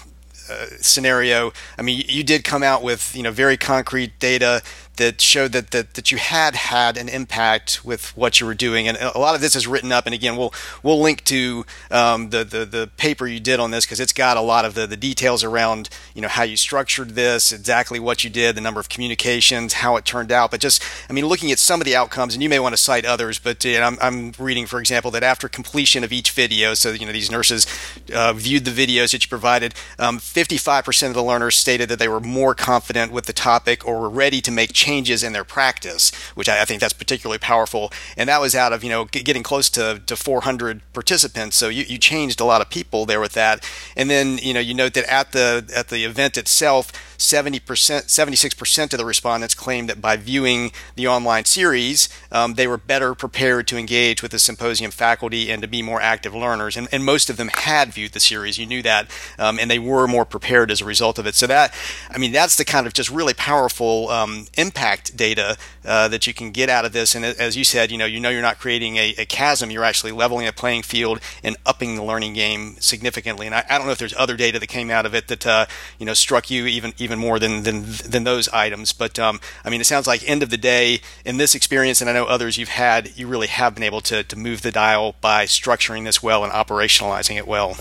uh, 0.50 0.66
scenario, 0.80 1.52
I 1.78 1.82
mean, 1.82 2.02
you 2.08 2.24
did 2.24 2.44
come 2.44 2.62
out 2.62 2.82
with 2.82 3.14
you 3.14 3.22
know 3.22 3.30
very 3.30 3.56
concrete 3.56 4.18
data 4.18 4.62
that 4.96 5.20
showed 5.20 5.52
that, 5.52 5.70
that 5.72 5.94
that 5.94 6.12
you 6.12 6.18
had 6.18 6.54
had 6.54 6.96
an 6.96 7.08
impact 7.08 7.84
with 7.84 8.16
what 8.16 8.40
you 8.40 8.46
were 8.46 8.54
doing, 8.54 8.86
and 8.86 8.96
a 8.96 9.18
lot 9.18 9.34
of 9.34 9.40
this 9.40 9.56
is 9.56 9.66
written 9.66 9.90
up. 9.90 10.06
And 10.06 10.14
again, 10.14 10.36
we'll 10.36 10.54
we'll 10.82 11.00
link 11.00 11.24
to 11.24 11.66
um, 11.90 12.30
the, 12.30 12.44
the 12.44 12.64
the 12.64 12.90
paper 12.96 13.26
you 13.26 13.40
did 13.40 13.58
on 13.58 13.70
this 13.70 13.84
because 13.84 14.00
it's 14.00 14.12
got 14.12 14.36
a 14.36 14.40
lot 14.40 14.64
of 14.64 14.74
the, 14.74 14.86
the 14.86 14.96
details 14.96 15.42
around 15.42 15.88
you 16.14 16.22
know 16.22 16.28
how 16.28 16.44
you 16.44 16.56
structured 16.56 17.10
this, 17.10 17.52
exactly 17.52 17.98
what 17.98 18.22
you 18.22 18.30
did, 18.30 18.54
the 18.54 18.60
number 18.60 18.80
of 18.80 18.88
communications, 18.88 19.74
how 19.74 19.96
it 19.96 20.04
turned 20.04 20.30
out. 20.30 20.50
But 20.50 20.60
just 20.60 20.82
I 21.10 21.12
mean, 21.12 21.26
looking 21.26 21.50
at 21.50 21.58
some 21.58 21.80
of 21.80 21.84
the 21.84 21.96
outcomes, 21.96 22.34
and 22.34 22.42
you 22.42 22.48
may 22.48 22.60
want 22.60 22.74
to 22.74 22.80
cite 22.80 23.04
others, 23.04 23.38
but 23.38 23.64
you 23.64 23.78
know, 23.78 23.86
I'm, 23.86 23.98
I'm 24.00 24.32
reading, 24.38 24.66
for 24.66 24.78
example, 24.78 25.10
that 25.12 25.22
after 25.22 25.48
completion 25.48 26.04
of 26.04 26.12
each 26.12 26.30
video, 26.30 26.74
so 26.74 26.92
you 26.92 27.06
know 27.06 27.12
these 27.12 27.30
nurses 27.30 27.66
uh, 28.14 28.32
viewed 28.32 28.64
the 28.64 28.70
videos 28.70 29.10
that 29.10 29.24
you 29.24 29.28
provided, 29.28 29.74
um, 29.98 30.18
55% 30.18 31.08
of 31.08 31.14
the 31.14 31.22
learners 31.22 31.56
stated 31.56 31.88
that 31.88 31.98
they 31.98 32.08
were 32.08 32.20
more 32.20 32.54
confident 32.54 33.10
with 33.10 33.26
the 33.26 33.32
topic 33.32 33.86
or 33.86 34.00
were 34.00 34.08
ready 34.08 34.40
to 34.40 34.52
make 34.52 34.72
changes 34.72 34.83
in 34.84 35.32
their 35.32 35.44
practice, 35.44 36.12
which 36.34 36.48
I, 36.48 36.62
I 36.62 36.64
think 36.64 36.80
that's 36.80 36.92
particularly 36.92 37.38
powerful. 37.38 37.92
And 38.16 38.28
that 38.28 38.40
was 38.40 38.54
out 38.54 38.72
of 38.72 38.84
you 38.84 38.90
know 38.90 39.04
getting 39.06 39.42
close 39.42 39.70
to, 39.70 40.02
to 40.06 40.16
400 40.16 40.82
participants. 40.92 41.56
So 41.56 41.68
you, 41.68 41.84
you 41.84 41.98
changed 41.98 42.40
a 42.40 42.44
lot 42.44 42.60
of 42.60 42.70
people 42.70 43.06
there 43.06 43.20
with 43.20 43.32
that. 43.32 43.68
And 43.96 44.10
then 44.10 44.38
you 44.38 44.54
know 44.54 44.60
you 44.60 44.74
note 44.74 44.94
that 44.94 45.10
at 45.10 45.32
the 45.32 45.70
at 45.74 45.88
the 45.88 46.04
event 46.04 46.36
itself, 46.36 46.92
70%, 47.18 47.60
76% 47.60 48.92
of 48.92 48.98
the 48.98 49.04
respondents 49.04 49.54
claimed 49.54 49.88
that 49.88 50.00
by 50.00 50.16
viewing 50.16 50.72
the 50.96 51.06
online 51.06 51.44
series, 51.44 52.08
um, 52.32 52.54
they 52.54 52.66
were 52.66 52.76
better 52.76 53.14
prepared 53.14 53.66
to 53.68 53.78
engage 53.78 54.22
with 54.22 54.32
the 54.32 54.38
symposium 54.38 54.90
faculty 54.90 55.50
and 55.50 55.62
to 55.62 55.68
be 55.68 55.82
more 55.82 56.00
active 56.00 56.34
learners. 56.34 56.76
And, 56.76 56.88
and 56.92 57.04
most 57.04 57.30
of 57.30 57.36
them 57.36 57.48
had 57.52 57.92
viewed 57.92 58.12
the 58.12 58.20
series. 58.20 58.58
You 58.58 58.66
knew 58.66 58.82
that, 58.82 59.10
um, 59.38 59.58
and 59.58 59.70
they 59.70 59.78
were 59.78 60.06
more 60.06 60.24
prepared 60.24 60.70
as 60.70 60.80
a 60.80 60.84
result 60.84 61.18
of 61.18 61.26
it. 61.26 61.34
So 61.34 61.46
that, 61.46 61.74
I 62.10 62.18
mean, 62.18 62.32
that's 62.32 62.56
the 62.56 62.64
kind 62.64 62.86
of 62.86 62.92
just 62.92 63.10
really 63.10 63.34
powerful 63.34 64.08
um, 64.10 64.46
impact 64.56 65.16
data 65.16 65.56
uh, 65.84 66.08
that 66.08 66.26
you 66.26 66.34
can 66.34 66.50
get 66.50 66.68
out 66.68 66.84
of 66.84 66.92
this. 66.92 67.14
And 67.14 67.24
as 67.24 67.56
you 67.56 67.64
said, 67.64 67.90
you 67.90 67.98
know, 67.98 68.06
you 68.06 68.20
know, 68.20 68.30
you're 68.30 68.42
not 68.42 68.58
creating 68.58 68.96
a, 68.96 69.14
a, 69.18 69.26
chasm; 69.26 69.70
you're 69.70 69.84
actually 69.84 70.12
leveling 70.12 70.46
a 70.46 70.52
playing 70.52 70.82
field 70.82 71.20
and 71.42 71.56
upping 71.66 71.96
the 71.96 72.02
learning 72.02 72.34
game 72.34 72.76
significantly. 72.80 73.46
And 73.46 73.54
I, 73.54 73.64
I 73.68 73.78
don't 73.78 73.86
know 73.86 73.92
if 73.92 73.98
there's 73.98 74.14
other 74.16 74.36
data 74.36 74.58
that 74.58 74.66
came 74.66 74.90
out 74.90 75.06
of 75.06 75.14
it 75.14 75.28
that 75.28 75.46
uh, 75.46 75.66
you 75.98 76.06
know 76.06 76.14
struck 76.14 76.50
you 76.50 76.66
even 76.66 76.92
even 77.04 77.18
more 77.18 77.38
than 77.38 77.62
than 77.62 77.84
than 77.84 78.24
those 78.24 78.48
items. 78.48 78.92
But 78.92 79.18
um, 79.18 79.40
I 79.64 79.70
mean, 79.70 79.80
it 79.80 79.84
sounds 79.84 80.06
like 80.06 80.28
end 80.28 80.42
of 80.42 80.50
the 80.50 80.56
day 80.56 81.00
in 81.24 81.36
this 81.36 81.54
experience, 81.54 82.00
and 82.00 82.10
I 82.10 82.12
know 82.12 82.24
others 82.24 82.58
you've 82.58 82.70
had, 82.70 83.16
you 83.16 83.28
really 83.28 83.46
have 83.46 83.74
been 83.74 83.84
able 83.84 84.00
to 84.02 84.24
to 84.24 84.36
move 84.36 84.62
the 84.62 84.72
dial 84.72 85.14
by 85.20 85.44
structuring 85.44 86.04
this 86.04 86.22
well 86.22 86.42
and 86.42 86.52
operationalizing 86.52 87.36
it 87.36 87.46
well. 87.46 87.76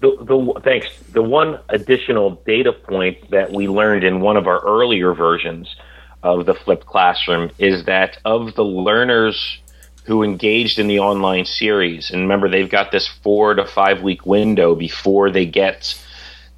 The, 0.00 0.14
the, 0.20 0.60
thanks. 0.62 0.88
The 1.12 1.22
one 1.22 1.58
additional 1.70 2.42
data 2.46 2.72
point 2.72 3.30
that 3.30 3.50
we 3.50 3.66
learned 3.66 4.04
in 4.04 4.20
one 4.20 4.36
of 4.36 4.46
our 4.46 4.60
earlier 4.60 5.14
versions 5.14 5.74
of 6.22 6.44
the 6.44 6.54
flipped 6.54 6.86
classroom 6.86 7.50
is 7.58 7.84
that 7.86 8.18
of 8.24 8.54
the 8.54 8.64
learners 8.64 9.58
who 10.04 10.22
engaged 10.22 10.78
in 10.78 10.86
the 10.86 11.00
online 11.00 11.44
series, 11.44 12.10
and 12.10 12.22
remember 12.22 12.48
they've 12.48 12.70
got 12.70 12.92
this 12.92 13.08
four 13.22 13.54
to 13.54 13.66
five 13.66 14.02
week 14.02 14.24
window 14.24 14.74
before 14.74 15.30
they 15.30 15.46
get, 15.46 15.98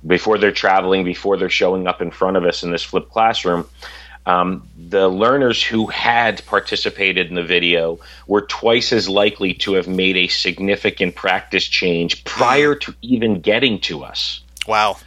before 0.07 0.39
they're 0.39 0.53
traveling, 0.53 1.05
before 1.05 1.37
they're 1.37 1.51
showing 1.51 1.87
up 1.87 2.01
in 2.01 2.11
front 2.11 2.37
of 2.37 2.45
us 2.45 2.63
in 2.63 2.71
this 2.71 2.83
flipped 2.83 3.11
classroom 3.11 3.69
um, 4.29 4.69
the 4.77 5.09
learners 5.09 5.65
who 5.65 5.87
had 5.87 6.45
participated 6.45 7.29
in 7.29 7.35
the 7.35 7.43
video 7.43 7.99
were 8.27 8.43
twice 8.43 8.93
as 8.93 9.09
likely 9.09 9.55
to 9.55 9.73
have 9.73 9.89
made 9.89 10.19
a 10.19 10.29
significant 10.29 11.15
practice 11.15 11.65
change 11.65 12.25
prior 12.25 12.75
to 12.75 12.95
even 13.01 13.41
getting 13.41 13.81
to 13.81 14.05
us. 14.05 14.43
Wow. 14.67 14.99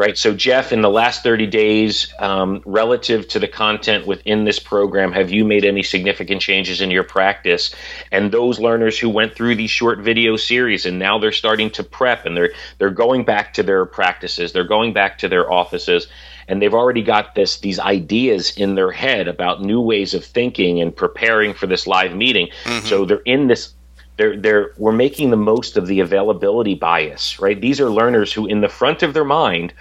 Right. 0.00 0.16
So, 0.16 0.32
Jeff, 0.32 0.72
in 0.72 0.80
the 0.80 0.88
last 0.88 1.22
30 1.22 1.46
days, 1.48 2.10
um, 2.18 2.62
relative 2.64 3.28
to 3.28 3.38
the 3.38 3.46
content 3.46 4.06
within 4.06 4.44
this 4.44 4.58
program, 4.58 5.12
have 5.12 5.30
you 5.30 5.44
made 5.44 5.66
any 5.66 5.82
significant 5.82 6.40
changes 6.40 6.80
in 6.80 6.90
your 6.90 7.04
practice? 7.04 7.74
And 8.10 8.32
those 8.32 8.58
learners 8.58 8.98
who 8.98 9.10
went 9.10 9.34
through 9.34 9.56
these 9.56 9.68
short 9.68 9.98
video 9.98 10.36
series 10.36 10.86
and 10.86 10.98
now 10.98 11.18
they're 11.18 11.32
starting 11.32 11.68
to 11.72 11.84
prep 11.84 12.24
and 12.24 12.34
they're 12.34 12.54
they're 12.78 12.88
going 12.88 13.26
back 13.26 13.52
to 13.54 13.62
their 13.62 13.84
practices, 13.84 14.54
they're 14.54 14.64
going 14.64 14.94
back 14.94 15.18
to 15.18 15.28
their 15.28 15.52
offices, 15.52 16.06
and 16.48 16.62
they've 16.62 16.72
already 16.72 17.02
got 17.02 17.34
this 17.34 17.58
these 17.58 17.78
ideas 17.78 18.56
in 18.56 18.76
their 18.76 18.92
head 18.92 19.28
about 19.28 19.60
new 19.60 19.82
ways 19.82 20.14
of 20.14 20.24
thinking 20.24 20.80
and 20.80 20.96
preparing 20.96 21.52
for 21.52 21.66
this 21.66 21.86
live 21.86 22.16
meeting. 22.16 22.48
Mm-hmm. 22.64 22.86
So 22.86 23.04
they're 23.04 23.18
in 23.26 23.48
this 23.48 23.74
they're 24.20 24.36
they're 24.36 24.72
we're 24.76 24.92
making 24.92 25.30
the 25.30 25.36
most 25.38 25.78
of 25.78 25.86
the 25.86 26.00
availability 26.00 26.74
bias, 26.74 27.40
right? 27.40 27.58
These 27.58 27.80
are 27.80 27.88
learners 27.88 28.30
who 28.30 28.46
in 28.46 28.60
the 28.60 28.68
front 28.68 29.02
of 29.02 29.14
their 29.14 29.24
mind 29.24 29.72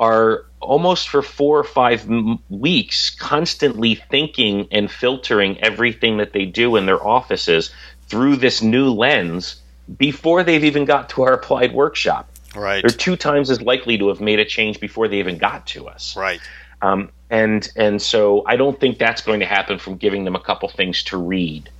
are 0.00 0.46
almost 0.58 1.08
for 1.08 1.22
4 1.22 1.60
or 1.60 1.62
5 1.62 2.10
m- 2.10 2.38
weeks 2.48 3.10
constantly 3.10 3.94
thinking 3.94 4.66
and 4.72 4.90
filtering 4.90 5.62
everything 5.62 6.16
that 6.16 6.32
they 6.32 6.44
do 6.44 6.74
in 6.74 6.86
their 6.86 7.06
offices 7.06 7.70
through 8.08 8.34
this 8.34 8.60
new 8.60 8.90
lens 8.90 9.62
before 9.96 10.42
they've 10.42 10.64
even 10.64 10.84
got 10.84 11.10
to 11.10 11.22
our 11.22 11.34
applied 11.34 11.72
workshop. 11.72 12.28
Right. 12.56 12.82
They're 12.82 12.90
two 12.90 13.14
times 13.14 13.48
as 13.48 13.62
likely 13.62 13.96
to 13.98 14.08
have 14.08 14.20
made 14.20 14.40
a 14.40 14.44
change 14.44 14.80
before 14.80 15.06
they 15.06 15.20
even 15.20 15.38
got 15.38 15.68
to 15.68 15.86
us. 15.86 16.16
Right. 16.16 16.40
Um, 16.82 17.10
and 17.30 17.70
and 17.76 18.02
so 18.02 18.42
I 18.44 18.56
don't 18.56 18.80
think 18.80 18.98
that's 18.98 19.22
going 19.22 19.38
to 19.38 19.46
happen 19.46 19.78
from 19.78 19.98
giving 19.98 20.24
them 20.24 20.34
a 20.34 20.40
couple 20.40 20.68
things 20.68 21.04
to 21.04 21.16
read. 21.16 21.70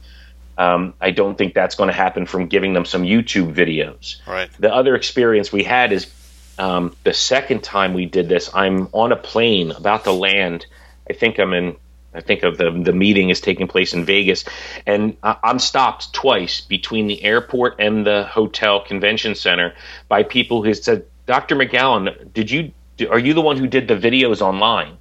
Um, 0.57 0.95
I 1.01 1.11
don't 1.11 1.37
think 1.37 1.55
that's 1.55 1.75
going 1.75 1.89
to 1.89 1.95
happen 1.95 2.27
from 2.27 2.47
giving 2.47 2.73
them 2.73 2.85
some 2.85 3.03
YouTube 3.03 3.55
videos. 3.55 4.25
Right. 4.27 4.51
The 4.59 4.73
other 4.73 4.95
experience 4.95 5.53
we 5.53 5.65
had 5.65 5.93
is 5.93 6.13
um, 6.59 6.97
the 7.03 7.13
second 7.13 7.63
time 7.65 7.95
we 7.95 8.07
did 8.07 8.29
this. 8.29 8.51
I'm 8.55 8.89
on 8.93 9.13
a 9.13 9.17
plane 9.17 9.73
about 9.73 10.05
to 10.05 10.13
land. 10.13 10.67
I 11.09 11.13
think 11.13 11.39
I'm 11.39 11.53
in 11.53 11.77
I 12.15 12.21
think 12.21 12.45
of 12.45 12.57
the 12.57 12.71
the 12.71 12.93
meeting 12.93 13.31
is 13.31 13.41
taking 13.41 13.67
place 13.67 13.93
in 13.93 14.05
Vegas, 14.05 14.45
and 14.87 15.17
I'm 15.23 15.59
stopped 15.59 16.13
twice 16.13 16.61
between 16.61 17.09
the 17.09 17.23
airport 17.25 17.77
and 17.81 18.07
the 18.07 18.25
hotel 18.25 18.81
convention 18.81 19.35
center 19.35 19.75
by 20.09 20.23
people 20.23 20.63
who 20.63 20.73
said, 20.75 21.07
"Dr. 21.27 21.57
McGowan, 21.57 22.33
did 22.33 22.51
you 22.51 22.73
are 23.11 23.19
you 23.19 23.35
the 23.35 23.41
one 23.41 23.57
who 23.57 23.67
did 23.67 23.89
the 23.89 23.97
videos 23.97 24.41
online?" 24.41 24.97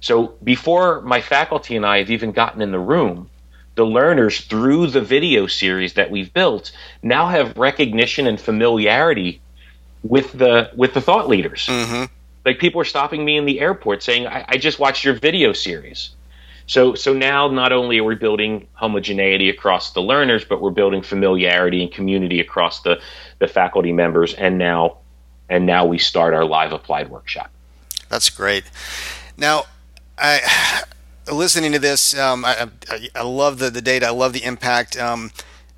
So 0.00 0.34
before 0.44 1.00
my 1.00 1.20
faculty 1.20 1.76
and 1.76 1.84
I 1.84 1.98
have 1.98 2.10
even 2.10 2.30
gotten 2.30 2.62
in 2.62 2.70
the 2.70 2.78
room, 2.78 3.30
the 3.74 3.84
learners 3.84 4.40
through 4.42 4.88
the 4.88 5.00
video 5.00 5.46
series 5.46 5.94
that 5.94 6.10
we've 6.10 6.32
built 6.32 6.72
now 7.02 7.26
have 7.26 7.56
recognition 7.56 8.26
and 8.26 8.40
familiarity 8.40 9.40
with 10.02 10.32
the 10.32 10.70
with 10.76 10.94
the 10.94 11.00
thought 11.00 11.28
leaders. 11.28 11.66
Mm-hmm. 11.66 12.04
Like 12.44 12.58
people 12.58 12.80
are 12.80 12.84
stopping 12.84 13.24
me 13.24 13.36
in 13.36 13.46
the 13.46 13.60
airport 13.60 14.02
saying, 14.02 14.26
I, 14.26 14.44
I 14.46 14.56
just 14.58 14.78
watched 14.78 15.04
your 15.04 15.14
video 15.14 15.52
series." 15.52 16.10
So, 16.66 16.94
so 16.94 17.12
now 17.12 17.48
not 17.48 17.72
only 17.72 17.98
are 17.98 18.04
we 18.04 18.14
building 18.14 18.68
homogeneity 18.72 19.50
across 19.50 19.92
the 19.92 20.00
learners, 20.00 20.44
but 20.44 20.62
we're 20.62 20.70
building 20.70 21.02
familiarity 21.02 21.82
and 21.82 21.92
community 21.92 22.40
across 22.40 22.80
the, 22.80 23.02
the 23.38 23.46
faculty 23.46 23.92
members, 23.92 24.32
and 24.32 24.56
now, 24.56 24.98
and 25.50 25.66
now 25.66 25.84
we 25.84 25.98
start 25.98 26.32
our 26.32 26.44
live 26.44 26.72
applied 26.72 27.10
workshop. 27.10 27.50
That's 28.08 28.30
great. 28.30 28.64
Now, 29.36 29.64
I 30.16 30.84
listening 31.32 31.72
to 31.72 31.78
this, 31.78 32.16
um, 32.18 32.44
I, 32.44 32.68
I, 32.88 33.08
I, 33.14 33.22
love 33.22 33.58
the, 33.58 33.70
the 33.70 33.82
data. 33.82 34.06
I 34.06 34.10
love 34.10 34.32
the 34.32 34.44
impact. 34.44 34.96
Um, 34.98 35.30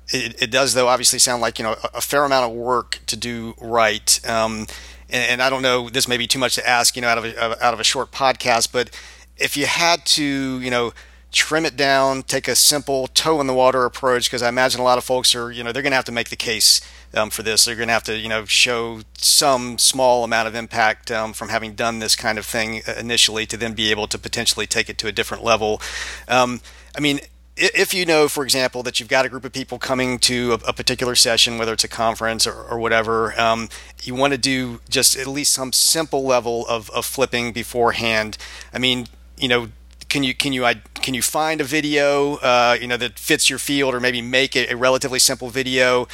it, 0.09 0.41
it, 0.41 0.51
does, 0.51 0.73
though, 0.73 0.87
obviously 0.87 1.19
sound 1.19 1.41
like 1.41 1.59
you 1.59 1.63
know 1.63 1.75
a, 1.83 1.97
a 1.97 2.01
fair 2.01 2.23
amount 2.23 2.51
of 2.51 2.57
work 2.57 2.99
to 3.07 3.17
do 3.17 3.55
right. 3.59 4.19
Um, 4.27 4.67
and, 5.09 5.31
and, 5.31 5.41
I 5.41 5.49
don't 5.49 5.61
know, 5.61 5.89
this 5.89 6.07
may 6.07 6.17
be 6.17 6.27
too 6.27 6.39
much 6.39 6.55
to 6.55 6.67
ask, 6.67 6.95
you 6.95 7.01
know, 7.01 7.07
out 7.07 7.17
of 7.17 7.25
a, 7.25 7.65
out 7.65 7.73
of 7.73 7.79
a 7.79 7.83
short 7.83 8.11
podcast, 8.11 8.71
but 8.71 8.89
if 9.37 9.55
you 9.55 9.65
had 9.65 10.05
to, 10.05 10.59
you 10.59 10.69
know, 10.69 10.93
trim 11.31 11.65
it 11.65 11.75
down, 11.75 12.23
take 12.23 12.47
a 12.47 12.55
simple 12.55 13.07
toe 13.07 13.41
in 13.41 13.47
the 13.47 13.53
water 13.53 13.85
approach, 13.85 14.29
because 14.29 14.41
I 14.41 14.49
imagine 14.49 14.79
a 14.79 14.83
lot 14.83 14.97
of 14.97 15.03
folks 15.03 15.35
are, 15.35 15.51
you 15.51 15.63
know, 15.63 15.71
they're 15.71 15.83
going 15.83 15.91
to 15.91 15.97
have 15.97 16.05
to 16.05 16.11
make 16.11 16.29
the 16.29 16.35
case 16.35 16.81
um, 17.13 17.29
for 17.29 17.43
this. 17.43 17.65
They're 17.65 17.75
going 17.75 17.89
to 17.89 17.93
have 17.93 18.03
to, 18.03 18.17
you 18.17 18.29
know, 18.29 18.45
show 18.45 19.01
some 19.17 19.77
small 19.77 20.23
amount 20.23 20.47
of 20.47 20.55
impact 20.55 21.11
um, 21.11 21.33
from 21.33 21.49
having 21.49 21.73
done 21.73 21.99
this 21.99 22.15
kind 22.15 22.37
of 22.37 22.45
thing 22.45 22.81
initially 22.97 23.45
to 23.47 23.57
then 23.57 23.73
be 23.73 23.91
able 23.91 24.07
to 24.07 24.17
potentially 24.17 24.67
take 24.67 24.89
it 24.89 24.97
to 24.99 25.07
a 25.07 25.11
different 25.11 25.43
level. 25.43 25.81
Um, 26.27 26.61
I 26.95 26.99
mean, 26.99 27.19
if 27.57 27.93
you 27.93 28.05
know, 28.05 28.27
for 28.27 28.43
example, 28.43 28.83
that 28.83 28.99
you've 28.99 29.09
got 29.09 29.25
a 29.25 29.29
group 29.29 29.43
of 29.43 29.51
people 29.51 29.79
coming 29.79 30.19
to 30.19 30.53
a, 30.53 30.69
a 30.69 30.73
particular 30.73 31.15
session, 31.15 31.57
whether 31.57 31.73
it's 31.73 31.83
a 31.83 31.87
conference 31.87 32.45
or, 32.45 32.53
or 32.53 32.77
whatever, 32.77 33.39
um, 33.39 33.69
you 34.03 34.13
want 34.13 34.33
to 34.33 34.37
do 34.37 34.79
just 34.89 35.17
at 35.17 35.27
least 35.27 35.53
some 35.53 35.73
simple 35.73 36.23
level 36.23 36.67
of, 36.67 36.89
of 36.91 37.05
flipping 37.05 37.53
beforehand. 37.53 38.37
I 38.71 38.77
mean, 38.77 39.07
you 39.37 39.47
know, 39.47 39.69
can 40.09 40.23
you 40.23 40.33
can 40.33 40.53
you 40.53 40.65
can 40.93 41.13
you 41.13 41.21
find 41.21 41.61
a 41.61 41.63
video 41.63 42.35
uh, 42.37 42.77
you 42.79 42.87
know 42.87 42.97
that 42.97 43.19
fits 43.19 43.49
your 43.49 43.59
field, 43.59 43.93
or 43.93 43.99
maybe 43.99 44.21
make 44.21 44.55
a, 44.55 44.71
a 44.71 44.75
relatively 44.75 45.19
simple 45.19 45.49
video? 45.49 46.07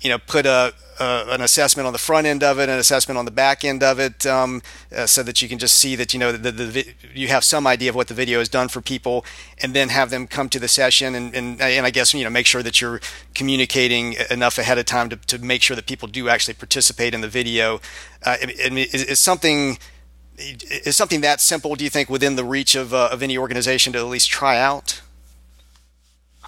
You 0.00 0.08
know, 0.08 0.18
put 0.18 0.46
a, 0.46 0.72
an 0.98 1.42
assessment 1.42 1.86
on 1.86 1.92
the 1.92 1.98
front 1.98 2.26
end 2.26 2.42
of 2.42 2.58
it, 2.58 2.70
an 2.70 2.78
assessment 2.78 3.18
on 3.18 3.26
the 3.26 3.30
back 3.30 3.64
end 3.64 3.82
of 3.82 3.98
it, 3.98 4.24
um, 4.24 4.62
uh, 4.96 5.04
so 5.04 5.22
that 5.22 5.42
you 5.42 5.48
can 5.48 5.58
just 5.58 5.76
see 5.76 5.94
that 5.96 6.14
you 6.14 6.18
know 6.18 6.32
the, 6.32 6.50
the, 6.50 6.64
the, 6.64 6.94
you 7.14 7.28
have 7.28 7.44
some 7.44 7.66
idea 7.66 7.90
of 7.90 7.96
what 7.96 8.08
the 8.08 8.14
video 8.14 8.38
has 8.38 8.48
done 8.48 8.68
for 8.68 8.80
people, 8.80 9.24
and 9.58 9.74
then 9.74 9.90
have 9.90 10.10
them 10.10 10.26
come 10.26 10.48
to 10.48 10.58
the 10.58 10.68
session, 10.68 11.14
and, 11.14 11.34
and, 11.34 11.60
and 11.60 11.86
I 11.86 11.90
guess 11.90 12.14
you 12.14 12.24
know 12.24 12.30
make 12.30 12.46
sure 12.46 12.62
that 12.62 12.80
you're 12.80 13.00
communicating 13.34 14.14
enough 14.30 14.58
ahead 14.58 14.78
of 14.78 14.86
time 14.86 15.10
to, 15.10 15.16
to 15.16 15.38
make 15.38 15.62
sure 15.62 15.76
that 15.76 15.86
people 15.86 16.08
do 16.08 16.28
actually 16.28 16.54
participate 16.54 17.12
in 17.12 17.20
the 17.20 17.28
video. 17.28 17.80
Uh, 18.24 18.36
it, 18.40 18.50
it, 18.50 19.10
it's 19.10 19.20
something 19.20 19.78
is 20.40 20.96
something 20.96 21.20
that 21.20 21.40
simple, 21.40 21.74
do 21.76 21.84
you 21.84 21.90
think, 21.90 22.08
within 22.08 22.36
the 22.36 22.44
reach 22.44 22.74
of, 22.74 22.94
uh, 22.94 23.10
of 23.12 23.22
any 23.22 23.36
organization 23.36 23.92
to 23.92 23.98
at 23.98 24.06
least 24.06 24.30
try 24.30 24.58
out? 24.58 25.00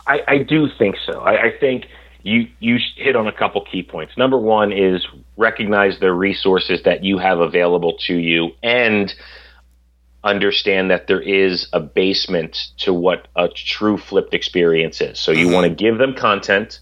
I, 0.06 0.20
I 0.26 0.38
do 0.38 0.68
think 0.78 0.96
so. 1.06 1.20
I, 1.20 1.46
I, 1.46 1.58
think 1.58 1.86
you 2.22 2.48
you 2.58 2.78
hit 2.96 3.14
on 3.14 3.26
a 3.26 3.32
couple 3.32 3.64
key 3.64 3.82
points. 3.82 4.16
Number 4.16 4.38
one 4.38 4.72
is 4.72 5.06
recognize 5.36 6.00
the 6.00 6.12
resources 6.12 6.82
that 6.84 7.04
you 7.04 7.18
have 7.18 7.38
available 7.38 7.96
to 8.06 8.14
you 8.14 8.50
and 8.62 9.14
understand 10.24 10.90
that 10.90 11.06
there 11.06 11.20
is 11.20 11.68
a 11.72 11.80
basement 11.80 12.68
to 12.78 12.92
what 12.92 13.28
a 13.36 13.48
true 13.48 13.98
flipped 13.98 14.34
experience 14.34 15.00
is. 15.00 15.18
So 15.18 15.32
you 15.32 15.46
mm-hmm. 15.46 15.54
want 15.54 15.64
to 15.66 15.74
give 15.74 15.98
them 15.98 16.14
content 16.14 16.80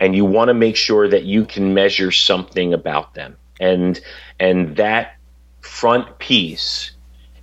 and 0.00 0.14
you 0.14 0.24
want 0.24 0.48
to 0.48 0.54
make 0.54 0.76
sure 0.76 1.08
that 1.08 1.24
you 1.24 1.44
can 1.44 1.74
measure 1.74 2.10
something 2.10 2.72
about 2.72 3.14
them. 3.14 3.36
And 3.60 4.00
and 4.38 4.76
that 4.76 5.17
front 5.68 6.18
piece 6.18 6.92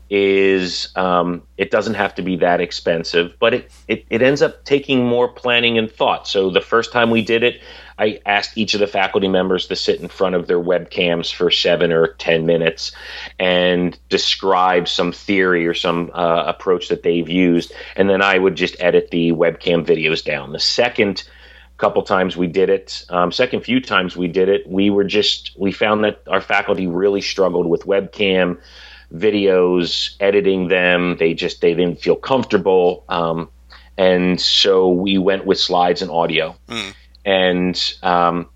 is 0.10 0.90
um, 0.96 1.42
it 1.58 1.72
doesn't 1.72 1.96
have 1.96 2.14
to 2.16 2.22
be 2.22 2.38
that 2.38 2.62
expensive, 2.62 3.36
but 3.40 3.54
it, 3.54 3.72
it, 3.88 4.06
it 4.10 4.22
ends 4.22 4.42
up 4.42 4.64
taking 4.64 5.04
more 5.04 5.28
planning 5.28 5.78
and 5.78 5.92
thought. 5.92 6.28
So 6.28 6.52
the 6.52 6.62
first 6.62 6.92
time 6.92 7.10
we 7.10 7.24
did 7.24 7.44
it, 7.44 7.62
I 7.98 8.20
asked 8.26 8.58
each 8.58 8.74
of 8.76 8.82
the 8.82 8.88
faculty 8.88 9.28
members 9.28 9.68
to 9.68 9.76
sit 9.76 10.02
in 10.02 10.08
front 10.08 10.36
of 10.36 10.48
their 10.48 10.60
webcams 10.60 11.34
for 11.34 11.50
seven 11.50 11.92
or 11.92 12.08
10 12.08 12.46
minutes 12.46 12.92
and 13.40 13.98
describe 14.10 14.88
some 14.88 15.12
theory 15.12 15.66
or 15.66 15.74
some 15.74 16.12
uh, 16.14 16.44
approach 16.46 16.90
that 16.90 17.04
they've 17.04 17.30
used. 17.30 17.74
And 17.96 18.10
then 18.10 18.22
I 18.22 18.38
would 18.38 18.56
just 18.56 18.76
edit 18.80 19.10
the 19.12 19.32
webcam 19.32 19.86
videos 19.86 20.24
down. 20.24 20.52
The 20.52 20.60
second 20.60 21.24
couple 21.78 22.02
times 22.04 22.38
we 22.38 22.48
did 22.48 22.70
it. 22.70 23.06
Um, 23.10 23.32
second 23.32 23.62
few 23.62 23.82
times 23.82 24.16
we 24.16 24.28
did 24.28 24.50
it, 24.50 24.68
we 24.68 24.90
were 24.90 25.04
just 25.04 25.52
we 25.58 25.72
found 25.72 26.04
that 26.04 26.22
our 26.28 26.42
faculty 26.42 26.88
really 26.88 27.22
struggled 27.22 27.68
with 27.68 27.84
webcam. 27.86 28.60
videos, 29.14 30.16
editing 30.20 30.68
them. 30.68 31.18
They 31.18 31.34
just 31.34 31.62
they 31.62 31.74
didn't 31.74 32.02
feel 32.02 32.16
comfortable, 32.16 33.04
um, 33.08 33.50
and 33.98 34.42
so 34.42 34.90
we 34.90 35.18
went 35.18 35.46
with 35.46 35.60
slides 35.60 36.02
and 36.02 36.12
audio. 36.12 36.56
Mm. 36.68 36.94
And 37.24 37.94
um, 38.04 38.50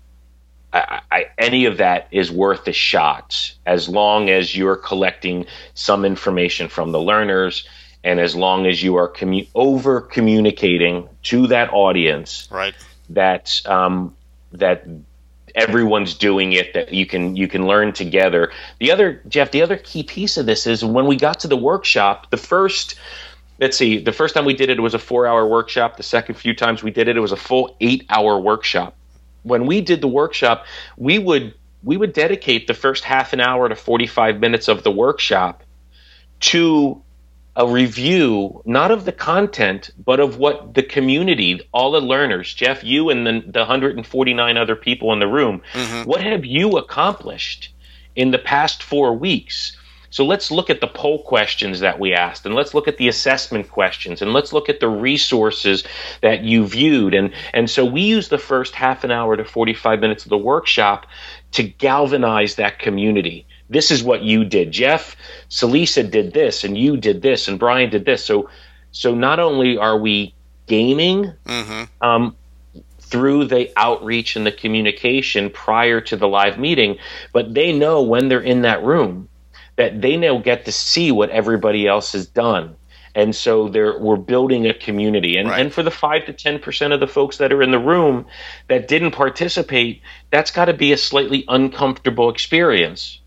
I, 0.72 1.00
I, 1.10 1.26
any 1.38 1.64
of 1.64 1.78
that 1.78 2.08
is 2.10 2.30
worth 2.30 2.66
a 2.68 2.72
shot 2.72 3.52
as 3.66 3.88
long 3.88 4.28
as 4.28 4.56
you're 4.56 4.76
collecting 4.76 5.46
some 5.74 6.04
information 6.04 6.68
from 6.68 6.92
the 6.92 7.00
learners 7.00 7.68
and 8.04 8.20
as 8.20 8.34
long 8.34 8.66
as 8.66 8.82
you 8.82 8.96
are 8.96 9.08
commu- 9.08 9.48
over 9.54 10.00
communicating 10.00 11.08
to 11.22 11.48
that 11.48 11.72
audience 11.72 12.48
right 12.50 12.74
that 13.10 13.60
um, 13.66 14.16
that 14.52 14.86
everyone's 15.54 16.14
doing 16.14 16.52
it 16.52 16.74
that 16.74 16.92
you 16.92 17.06
can 17.06 17.36
you 17.36 17.48
can 17.48 17.66
learn 17.66 17.92
together. 17.92 18.52
The 18.78 18.90
other 18.90 19.20
jeff 19.28 19.50
the 19.50 19.62
other 19.62 19.76
key 19.76 20.02
piece 20.02 20.36
of 20.36 20.46
this 20.46 20.66
is 20.66 20.84
when 20.84 21.06
we 21.06 21.16
got 21.16 21.40
to 21.40 21.48
the 21.48 21.56
workshop 21.56 22.30
the 22.30 22.36
first 22.36 22.94
let's 23.58 23.76
see 23.76 23.98
the 23.98 24.12
first 24.12 24.34
time 24.34 24.44
we 24.44 24.54
did 24.54 24.70
it 24.70 24.80
was 24.80 24.94
a 24.94 24.98
four 24.98 25.26
hour 25.26 25.46
workshop. 25.46 25.96
The 25.96 26.02
second 26.02 26.36
few 26.36 26.54
times 26.54 26.82
we 26.82 26.90
did 26.90 27.08
it 27.08 27.16
it 27.16 27.20
was 27.20 27.32
a 27.32 27.36
full 27.36 27.76
eight 27.80 28.06
hour 28.08 28.38
workshop. 28.38 28.96
When 29.42 29.66
we 29.66 29.80
did 29.80 30.00
the 30.00 30.08
workshop 30.08 30.66
we 30.96 31.18
would 31.18 31.54
we 31.82 31.96
would 31.96 32.12
dedicate 32.12 32.66
the 32.66 32.74
first 32.74 33.04
half 33.04 33.32
an 33.32 33.40
hour 33.40 33.68
to 33.68 33.74
45 33.74 34.38
minutes 34.38 34.68
of 34.68 34.82
the 34.82 34.90
workshop 34.90 35.62
to 36.40 37.02
a 37.56 37.66
review, 37.66 38.62
not 38.64 38.90
of 38.90 39.04
the 39.04 39.12
content, 39.12 39.90
but 40.04 40.20
of 40.20 40.38
what 40.38 40.74
the 40.74 40.82
community, 40.82 41.60
all 41.72 41.90
the 41.90 42.00
learners, 42.00 42.52
Jeff, 42.54 42.84
you 42.84 43.10
and 43.10 43.26
the, 43.26 43.42
the 43.46 43.60
149 43.60 44.56
other 44.56 44.76
people 44.76 45.12
in 45.12 45.18
the 45.18 45.26
room, 45.26 45.62
mm-hmm. 45.72 46.08
what 46.08 46.22
have 46.22 46.44
you 46.44 46.78
accomplished 46.78 47.72
in 48.14 48.30
the 48.30 48.38
past 48.38 48.82
four 48.82 49.16
weeks? 49.16 49.76
So 50.10 50.24
let's 50.24 50.50
look 50.50 50.70
at 50.70 50.80
the 50.80 50.88
poll 50.88 51.22
questions 51.22 51.80
that 51.80 52.00
we 52.00 52.12
asked, 52.12 52.44
and 52.44 52.54
let's 52.54 52.74
look 52.74 52.88
at 52.88 52.98
the 52.98 53.08
assessment 53.08 53.68
questions, 53.70 54.20
and 54.20 54.32
let's 54.32 54.52
look 54.52 54.68
at 54.68 54.80
the 54.80 54.88
resources 54.88 55.84
that 56.20 56.42
you 56.42 56.66
viewed. 56.66 57.14
And, 57.14 57.32
and 57.54 57.70
so 57.70 57.84
we 57.84 58.02
use 58.02 58.28
the 58.28 58.38
first 58.38 58.74
half 58.74 59.04
an 59.04 59.12
hour 59.12 59.36
to 59.36 59.44
45 59.44 60.00
minutes 60.00 60.24
of 60.24 60.30
the 60.30 60.38
workshop 60.38 61.06
to 61.52 61.62
galvanize 61.62 62.56
that 62.56 62.80
community 62.80 63.46
this 63.70 63.92
is 63.92 64.02
what 64.02 64.22
you 64.22 64.44
did. 64.44 64.72
Jeff 64.72 65.16
Celisa 65.48 66.08
did 66.08 66.34
this, 66.34 66.64
and 66.64 66.76
you 66.76 66.96
did 66.96 67.22
this, 67.22 67.46
and 67.48 67.58
Brian 67.58 67.88
did 67.88 68.04
this. 68.04 68.24
So, 68.24 68.50
so 68.90 69.14
not 69.14 69.38
only 69.38 69.78
are 69.78 69.96
we 69.96 70.34
gaming 70.66 71.32
mm-hmm. 71.46 71.84
um, 72.04 72.36
through 72.98 73.44
the 73.46 73.72
outreach 73.76 74.34
and 74.34 74.44
the 74.44 74.52
communication 74.52 75.50
prior 75.50 76.00
to 76.00 76.16
the 76.16 76.28
live 76.28 76.58
meeting, 76.58 76.98
but 77.32 77.54
they 77.54 77.72
know 77.72 78.02
when 78.02 78.28
they're 78.28 78.40
in 78.40 78.62
that 78.62 78.82
room 78.82 79.28
that 79.76 80.02
they 80.02 80.16
now 80.16 80.38
get 80.38 80.64
to 80.64 80.72
see 80.72 81.12
what 81.12 81.30
everybody 81.30 81.86
else 81.86 82.12
has 82.12 82.26
done. 82.26 82.76
And 83.14 83.34
so 83.34 83.66
we're 83.66 84.16
building 84.16 84.66
a 84.66 84.74
community. 84.74 85.36
And, 85.36 85.48
right. 85.48 85.60
and 85.60 85.72
for 85.72 85.82
the 85.82 85.90
5 85.90 86.26
to 86.26 86.32
10% 86.32 86.92
of 86.92 87.00
the 87.00 87.08
folks 87.08 87.38
that 87.38 87.52
are 87.52 87.62
in 87.62 87.70
the 87.70 87.78
room 87.78 88.26
that 88.68 88.88
didn't 88.88 89.12
participate, 89.12 90.02
that's 90.30 90.50
got 90.50 90.66
to 90.66 90.74
be 90.74 90.92
a 90.92 90.96
slightly 90.96 91.44
uncomfortable 91.48 92.30
experience 92.30 93.19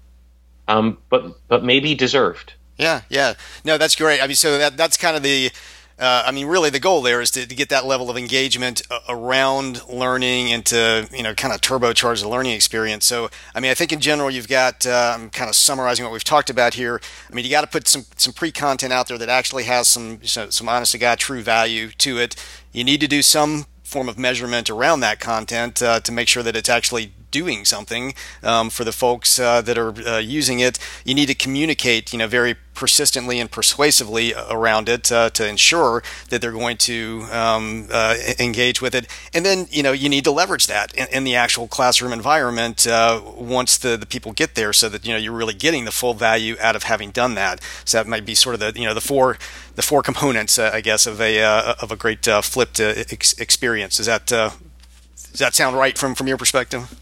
um, 0.68 0.98
but 1.10 1.38
but 1.48 1.64
maybe 1.64 1.96
deserved. 1.96 2.54
Yeah, 2.78 3.02
yeah. 3.10 3.34
No, 3.64 3.78
that's 3.78 3.96
great. 3.96 4.22
I 4.22 4.28
mean, 4.28 4.36
so 4.36 4.58
that 4.58 4.78
that's 4.78 4.98
kind 4.98 5.16
of 5.16 5.24
the. 5.24 5.52
Uh, 6.00 6.24
I 6.26 6.32
mean, 6.32 6.48
really, 6.48 6.72
the 6.72 6.80
goal 6.80 7.04
there 7.04 7.22
is 7.22 7.30
to, 7.32 7.46
to 7.46 7.56
get 7.56 7.70
that 7.70 7.86
level 7.86 8.10
of 8.10 8.18
engagement 8.18 8.82
uh, 8.90 9.00
around 9.08 9.88
learning 9.88 10.52
and 10.52 10.66
to, 10.66 11.08
you 11.14 11.22
know, 11.22 11.36
kind 11.36 11.54
of 11.54 11.62
turbocharge 11.62 12.20
the 12.22 12.28
learning 12.28 12.54
experience. 12.54 13.06
So, 13.06 13.30
I 13.54 13.60
mean, 13.60 13.70
I 13.70 13.76
think 13.76 13.94
in 13.94 14.00
general, 14.00 14.32
you've 14.32 14.48
got, 14.48 14.88
uh, 14.88 15.14
I'm 15.16 15.30
kind 15.30 15.50
of 15.50 15.56
summarizing 15.56 16.04
what 16.04 16.12
we've 16.12 16.24
talked 16.24 16.50
about 16.50 16.74
here. 16.74 17.00
I 17.30 17.36
mean, 17.36 17.46
you 17.46 17.52
got 17.52 17.62
to 17.62 17.68
put 17.68 17.88
some, 17.88 18.06
some 18.18 18.34
pre 18.34 18.52
content 18.52 18.92
out 18.92 19.08
there 19.08 19.20
that 19.20 19.30
actually 19.30 19.66
has 19.66 19.88
some, 19.88 20.20
some 20.24 20.68
honest 20.68 20.94
to 20.94 20.98
God 20.98 21.20
true 21.20 21.44
value 21.44 21.90
to 21.90 22.18
it. 22.18 22.36
You 22.72 22.84
need 22.84 23.00
to 23.02 23.08
do 23.08 23.22
some 23.22 23.68
form 23.84 24.10
of 24.10 24.18
measurement 24.18 24.72
around 24.72 25.02
that 25.02 25.20
content 25.20 25.82
uh, 25.84 26.00
to 26.00 26.12
make 26.12 26.28
sure 26.28 26.42
that 26.42 26.56
it's 26.56 26.70
actually 26.70 27.14
doing 27.34 27.66
something 27.66 28.14
um, 28.44 28.70
for 28.70 28.84
the 28.86 28.94
folks 28.94 29.40
uh, 29.40 29.62
that 29.62 29.78
are 29.78 29.94
uh, 30.08 30.20
using 30.20 30.60
it. 30.60 30.78
You 31.04 31.16
need 31.16 31.28
to 31.28 31.36
communicate, 31.36 32.14
you 32.14 32.20
know, 32.20 32.28
very 32.28 32.56
persistently 32.74 33.40
and 33.40 33.50
persuasively 33.52 34.34
around 34.50 34.90
it 34.90 35.12
uh, 35.12 35.30
to 35.32 35.48
ensure 35.48 36.04
that 36.30 36.42
they're 36.42 36.52
going 36.52 36.78
to 36.78 37.26
um, 37.32 37.88
uh, 37.92 38.16
engage 38.40 38.82
with 38.82 38.96
it. 38.96 39.08
And 39.34 39.46
then, 39.46 39.68
you 39.70 39.84
know, 39.84 39.92
you 39.92 40.10
need 40.10 40.24
to 40.24 40.32
leverage 40.32 40.68
that 40.68 40.94
in, 40.94 41.08
in 41.12 41.24
the 41.24 41.36
actual 41.36 41.68
classroom 41.68 42.14
environment 42.14 42.88
uh, 42.88 43.22
once 43.38 43.78
the, 43.78 43.98
the 43.98 44.06
people 44.06 44.32
get 44.32 44.56
there 44.56 44.74
so 44.74 44.90
that, 44.90 45.06
you 45.06 45.14
know, 45.14 45.20
you're 45.20 45.34
really 45.34 45.54
getting 45.54 45.86
the 45.86 45.92
full 45.92 46.14
value 46.14 46.56
out 46.60 46.76
of 46.76 46.84
having 46.84 47.12
done 47.12 47.36
that. 47.36 47.62
So 47.86 47.98
that 47.98 48.08
might 48.08 48.26
be 48.26 48.36
sort 48.36 48.56
of 48.56 48.60
the, 48.60 48.80
you 48.80 48.88
know, 48.88 48.94
the 48.94 49.02
four, 49.02 49.38
the 49.76 49.82
four 49.82 50.02
components, 50.02 50.58
uh, 50.58 50.72
I 50.74 50.82
guess, 50.82 51.08
of 51.08 51.22
a, 51.22 51.42
uh, 51.42 51.76
of 51.82 51.92
a 51.92 51.96
great 51.96 52.28
uh, 52.28 52.42
flipped 52.42 52.80
ex- 52.80 53.38
experience. 53.40 53.98
Does 53.98 54.08
that, 54.08 54.28
does 54.28 55.40
that 55.40 55.54
sound 55.54 55.78
right 55.78 55.98
from, 55.98 56.16
from 56.16 56.28
your 56.28 56.38
perspective? 56.38 57.00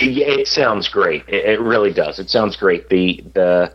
It, 0.00 0.48
sounds 0.48 0.88
great. 0.88 1.24
It, 1.28 1.44
it 1.44 1.60
really 1.60 1.92
does. 1.92 2.18
It 2.18 2.30
sounds 2.30 2.56
great. 2.56 2.88
The, 2.88 3.24
the, 3.34 3.74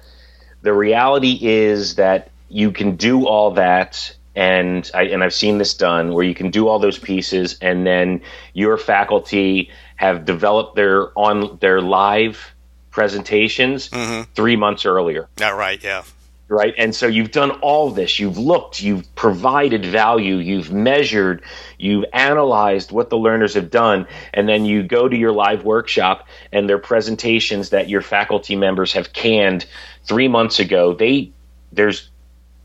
the 0.62 0.74
reality 0.74 1.38
is 1.42 1.96
that 1.96 2.32
you 2.50 2.72
can 2.72 2.96
do 2.96 3.28
all 3.28 3.52
that 3.52 4.16
and 4.36 4.90
I 4.94 5.04
and 5.04 5.24
I've 5.24 5.34
seen 5.34 5.58
this 5.58 5.74
done 5.76 6.14
where 6.14 6.24
you 6.24 6.36
can 6.36 6.52
do 6.52 6.68
all 6.68 6.80
those 6.80 7.00
pieces 7.00 7.58
and 7.62 7.88
then 7.88 8.22
your 8.54 8.78
faculty 8.78 9.72
have 9.96 10.26
developed 10.26 10.76
their 10.76 11.18
on 11.18 11.58
their 11.62 11.82
live 11.82 12.54
presentations 12.92 13.90
mm-hmm. 13.90 14.30
three 14.34 14.56
months 14.56 14.86
earlier. 14.86 15.30
Not 15.40 15.56
right, 15.56 15.82
yeah. 15.82 16.04
Right. 16.48 16.76
And 16.78 16.96
so 16.96 17.08
you've 17.08 17.32
done 17.32 17.52
all 17.62 17.90
this. 17.90 18.20
You've 18.20 18.38
looked, 18.38 18.80
you've 18.80 19.16
provided 19.16 19.84
value, 19.84 20.36
you've 20.36 20.72
measured, 20.72 21.42
you've 21.80 22.06
analyzed 22.14 22.92
what 22.92 23.10
the 23.10 23.18
learners 23.18 23.56
have 23.56 23.72
done, 23.72 24.08
and 24.32 24.48
then 24.48 24.64
you 24.64 24.84
go 24.84 25.10
to 25.10 25.18
your 25.18 25.32
live 25.32 25.64
workshop 25.64 26.28
and 26.52 26.70
their 26.70 26.78
presentations 26.78 27.70
that 27.70 27.90
your 27.90 28.02
faculty 28.02 28.56
members 28.56 28.94
have 28.94 29.12
canned 29.12 29.66
three 30.04 30.28
months 30.28 30.60
ago, 30.60 30.94
they 30.94 31.32
there's 31.72 32.10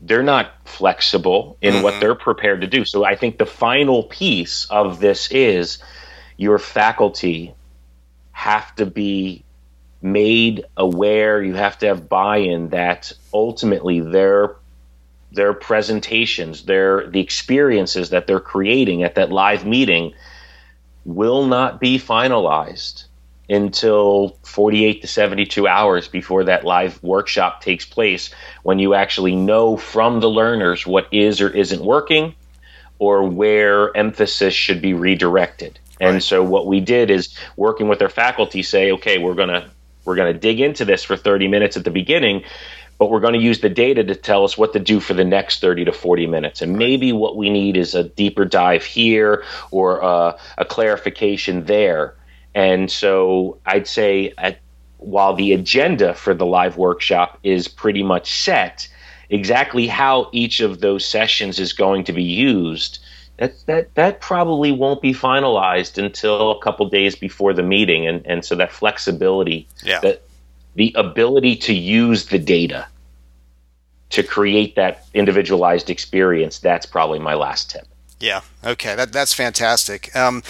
they're 0.01 0.23
not 0.23 0.51
flexible 0.65 1.57
in 1.61 1.75
mm-hmm. 1.75 1.83
what 1.83 1.99
they're 1.99 2.15
prepared 2.15 2.61
to 2.61 2.67
do. 2.67 2.85
So 2.85 3.03
I 3.03 3.15
think 3.15 3.37
the 3.37 3.45
final 3.45 4.03
piece 4.03 4.65
of 4.69 4.99
this 4.99 5.29
is 5.31 5.77
your 6.37 6.57
faculty 6.57 7.53
have 8.31 8.75
to 8.75 8.85
be 8.85 9.43
made 10.01 10.65
aware, 10.77 11.41
you 11.41 11.53
have 11.53 11.77
to 11.79 11.87
have 11.87 12.09
buy-in 12.09 12.69
that 12.69 13.11
ultimately 13.33 13.99
their 13.99 14.55
their 15.33 15.53
presentations, 15.53 16.65
their 16.65 17.07
the 17.07 17.21
experiences 17.21 18.09
that 18.09 18.27
they're 18.27 18.39
creating 18.39 19.03
at 19.03 19.15
that 19.15 19.31
live 19.31 19.65
meeting 19.65 20.13
will 21.05 21.45
not 21.45 21.79
be 21.79 21.97
finalized 21.97 23.05
until 23.49 24.37
48 24.43 25.01
to 25.01 25.07
72 25.07 25.67
hours 25.67 26.07
before 26.07 26.45
that 26.45 26.63
live 26.63 27.01
workshop 27.03 27.61
takes 27.61 27.85
place 27.85 28.33
when 28.63 28.79
you 28.79 28.93
actually 28.93 29.35
know 29.35 29.75
from 29.75 30.19
the 30.21 30.29
learners 30.29 30.87
what 30.87 31.07
is 31.11 31.41
or 31.41 31.49
isn't 31.49 31.83
working 31.83 32.33
or 32.99 33.23
where 33.27 33.95
emphasis 33.97 34.53
should 34.53 34.81
be 34.81 34.93
redirected. 34.93 35.79
Right. 35.99 36.11
And 36.11 36.23
so 36.23 36.43
what 36.43 36.65
we 36.65 36.79
did 36.79 37.09
is 37.09 37.35
working 37.57 37.87
with 37.87 38.01
our 38.01 38.09
faculty 38.09 38.63
say, 38.63 38.91
okay, 38.93 39.17
we're 39.17 39.33
going 39.33 39.49
to 39.49 39.69
we're 40.05 40.15
going 40.15 40.33
to 40.33 40.39
dig 40.39 40.59
into 40.59 40.85
this 40.85 41.03
for 41.03 41.15
30 41.15 41.47
minutes 41.47 41.77
at 41.77 41.83
the 41.83 41.91
beginning, 41.91 42.43
but 42.97 43.09
we're 43.09 43.19
going 43.19 43.33
to 43.33 43.39
use 43.39 43.61
the 43.61 43.69
data 43.69 44.03
to 44.03 44.15
tell 44.15 44.43
us 44.43 44.57
what 44.57 44.73
to 44.73 44.79
do 44.79 44.99
for 44.99 45.13
the 45.13 45.23
next 45.23 45.61
30 45.61 45.85
to 45.85 45.91
40 45.91 46.27
minutes. 46.27 46.61
And 46.61 46.77
maybe 46.77 47.11
what 47.11 47.35
we 47.35 47.49
need 47.49 47.77
is 47.77 47.95
a 47.95 48.03
deeper 48.03 48.45
dive 48.45 48.83
here 48.83 49.43
or 49.71 50.03
uh, 50.03 50.37
a 50.57 50.65
clarification 50.65 51.65
there. 51.65 52.15
And 52.53 52.91
so 52.91 53.57
I'd 53.65 53.87
say 53.87 54.33
at, 54.37 54.59
while 54.97 55.33
the 55.33 55.53
agenda 55.53 56.13
for 56.13 56.33
the 56.33 56.45
live 56.45 56.77
workshop 56.77 57.39
is 57.43 57.67
pretty 57.67 58.03
much 58.03 58.31
set, 58.31 58.87
exactly 59.31 59.87
how 59.87 60.29
each 60.31 60.59
of 60.59 60.81
those 60.81 61.05
sessions 61.05 61.59
is 61.59 61.73
going 61.73 62.03
to 62.03 62.13
be 62.13 62.23
used, 62.23 62.99
that, 63.41 63.65
that, 63.65 63.95
that 63.95 64.21
probably 64.21 64.71
won't 64.71 65.01
be 65.01 65.15
finalized 65.15 65.97
until 65.97 66.51
a 66.51 66.59
couple 66.59 66.87
days 66.87 67.15
before 67.15 67.53
the 67.53 67.63
meeting. 67.63 68.05
And, 68.07 68.23
and 68.27 68.45
so 68.45 68.53
that 68.55 68.71
flexibility, 68.71 69.67
yeah. 69.83 69.99
that 70.01 70.21
the 70.75 70.93
ability 70.95 71.55
to 71.55 71.73
use 71.73 72.27
the 72.27 72.37
data 72.37 72.87
to 74.11 74.21
create 74.21 74.75
that 74.75 75.07
individualized 75.15 75.89
experience, 75.89 76.59
that's 76.59 76.85
probably 76.85 77.17
my 77.17 77.33
last 77.33 77.71
tip. 77.71 77.87
Yeah. 78.19 78.41
Okay. 78.63 78.93
That 78.93 79.11
that's 79.11 79.33
fantastic. 79.33 80.15
Um, 80.15 80.43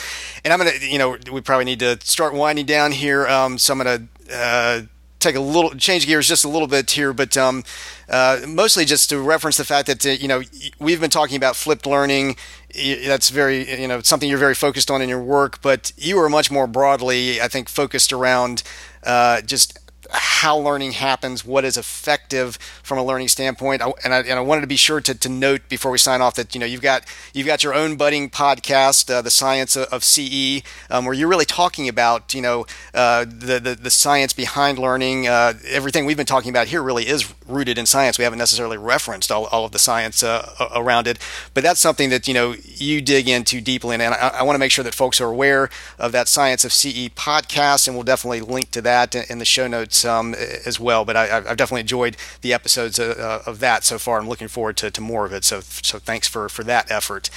and 0.44 0.52
I'm 0.52 0.60
gonna, 0.60 0.74
you 0.82 0.98
know, 0.98 1.18
we 1.32 1.40
probably 1.40 1.64
need 1.64 1.80
to 1.80 1.98
start 2.02 2.34
winding 2.34 2.66
down 2.66 2.92
here. 2.92 3.26
Um, 3.26 3.58
so 3.58 3.72
I'm 3.72 3.78
gonna 3.78 4.08
uh, 4.34 4.82
take 5.22 5.36
a 5.36 5.40
little 5.40 5.72
change 5.72 6.06
gears 6.06 6.28
just 6.28 6.44
a 6.44 6.50
little 6.50 6.68
bit 6.68 6.92
here, 6.92 7.14
but 7.14 7.38
um, 7.38 7.64
uh, 8.10 8.42
mostly 8.48 8.86
just 8.86 9.10
to 9.10 9.20
reference 9.20 9.58
the 9.58 9.64
fact 9.64 9.88
that 9.88 10.06
uh, 10.06 10.10
you 10.10 10.28
know 10.28 10.42
we've 10.80 11.00
been 11.00 11.10
talking 11.10 11.38
about 11.38 11.56
flipped 11.56 11.86
learning. 11.86 12.36
That's 12.74 13.30
very 13.30 13.82
you 13.82 13.88
know 13.88 14.02
something 14.02 14.30
you're 14.30 14.38
very 14.38 14.56
focused 14.56 14.92
on 14.92 15.02
in 15.02 15.10
your 15.10 15.22
work, 15.22 15.62
but 15.62 15.92
you 15.98 16.20
are 16.20 16.30
much 16.30 16.52
more 16.52 16.68
broadly, 16.68 17.42
I 17.42 17.48
think, 17.48 17.70
focused 17.70 18.12
around 18.12 18.64
uh, 19.04 19.42
just 19.42 19.78
how 20.12 20.58
learning 20.58 20.92
happens, 20.94 21.46
what 21.46 21.64
is 21.64 21.78
effective 21.78 22.56
from 22.84 22.98
a 22.98 23.04
learning 23.04 23.28
standpoint. 23.28 23.82
I, 23.82 23.92
and, 24.04 24.14
I, 24.14 24.20
and 24.20 24.34
I 24.34 24.42
wanted 24.42 24.62
to 24.62 24.68
be 24.68 24.76
sure 24.76 25.00
to, 25.02 25.14
to 25.14 25.30
note 25.30 25.62
before 25.70 25.92
we 25.92 25.98
sign 25.98 26.22
off 26.22 26.36
that 26.36 26.54
you 26.54 26.60
know 26.60 26.66
you've 26.66 26.82
got 26.82 27.06
you've 27.34 27.48
got 27.48 27.64
your 27.64 27.74
own 27.74 27.96
budding 27.96 28.30
podcast, 28.30 29.14
uh, 29.14 29.22
the 29.22 29.30
Science 29.30 29.76
of, 29.76 29.86
of 29.86 30.04
CE, 30.04 30.62
um, 30.90 31.06
where 31.06 31.14
you're 31.14 31.28
really 31.28 31.46
talking 31.46 31.88
about 31.88 32.34
you 32.34 32.42
know 32.42 32.66
uh, 32.94 33.26
the, 33.26 33.60
the, 33.60 33.76
the 33.76 33.90
science 33.90 34.34
behind 34.34 34.78
learning. 34.78 35.28
Uh, 35.28 35.54
everything 35.68 36.06
we've 36.06 36.18
been 36.18 36.26
talking 36.26 36.50
about 36.50 36.68
here 36.68 36.82
really 36.82 37.08
is 37.08 37.34
rooted 37.48 37.78
in 37.78 37.86
science. 37.86 38.18
We 38.18 38.24
haven't 38.24 38.40
necessarily 38.40 38.78
referenced 38.78 39.32
all, 39.32 39.46
all 39.48 39.66
of 39.66 39.72
the 39.72 39.80
science 39.80 40.24
uh, 40.24 40.70
around 40.76 41.08
it, 41.08 41.20
but 41.54 41.64
that's 41.64 41.80
something 41.80 42.10
that 42.10 42.28
you 42.28 42.34
know 42.34 42.56
you 42.66 43.02
dig 43.02 43.30
into 43.30 43.62
deeply, 43.62 43.96
and 43.96 44.04
I, 44.04 44.32
I 44.40 44.44
want 44.44 44.56
to 44.56 44.60
make 44.60 44.72
sure 44.72 44.84
that 44.84 44.96
folks 44.96 45.22
are 45.22 45.30
aware 45.30 45.70
of 45.98 46.12
that 46.12 46.28
Science 46.28 46.66
of 46.66 46.74
CE 46.74 47.10
podcast, 47.10 47.88
and 47.88 47.96
we'll 47.96 48.04
definitely 48.04 48.42
link 48.42 48.72
to 48.72 48.82
that 48.82 49.16
in 49.16 49.40
the 49.40 49.46
show 49.46 49.68
notes 49.68 50.01
um, 50.06 50.34
as 50.66 50.80
well. 50.80 51.06
But 51.06 51.16
I, 51.16 51.28
have 51.28 51.58
definitely 51.58 51.82
enjoyed 51.82 52.18
the 52.42 52.54
episodes 52.54 53.00
of, 53.00 53.18
uh, 53.18 53.40
of, 53.46 53.60
that 53.60 53.84
so 53.84 53.98
far. 53.98 54.20
I'm 54.20 54.30
looking 54.30 54.48
forward 54.48 54.78
to, 54.78 54.92
to 54.92 55.02
more 55.02 55.26
of 55.26 55.34
it. 55.34 55.44
So 55.44 55.62
so 55.62 56.00
thanks 56.00 56.28
for 56.28 56.50
for 56.50 56.64
that 56.64 56.90
effort. 56.92 57.30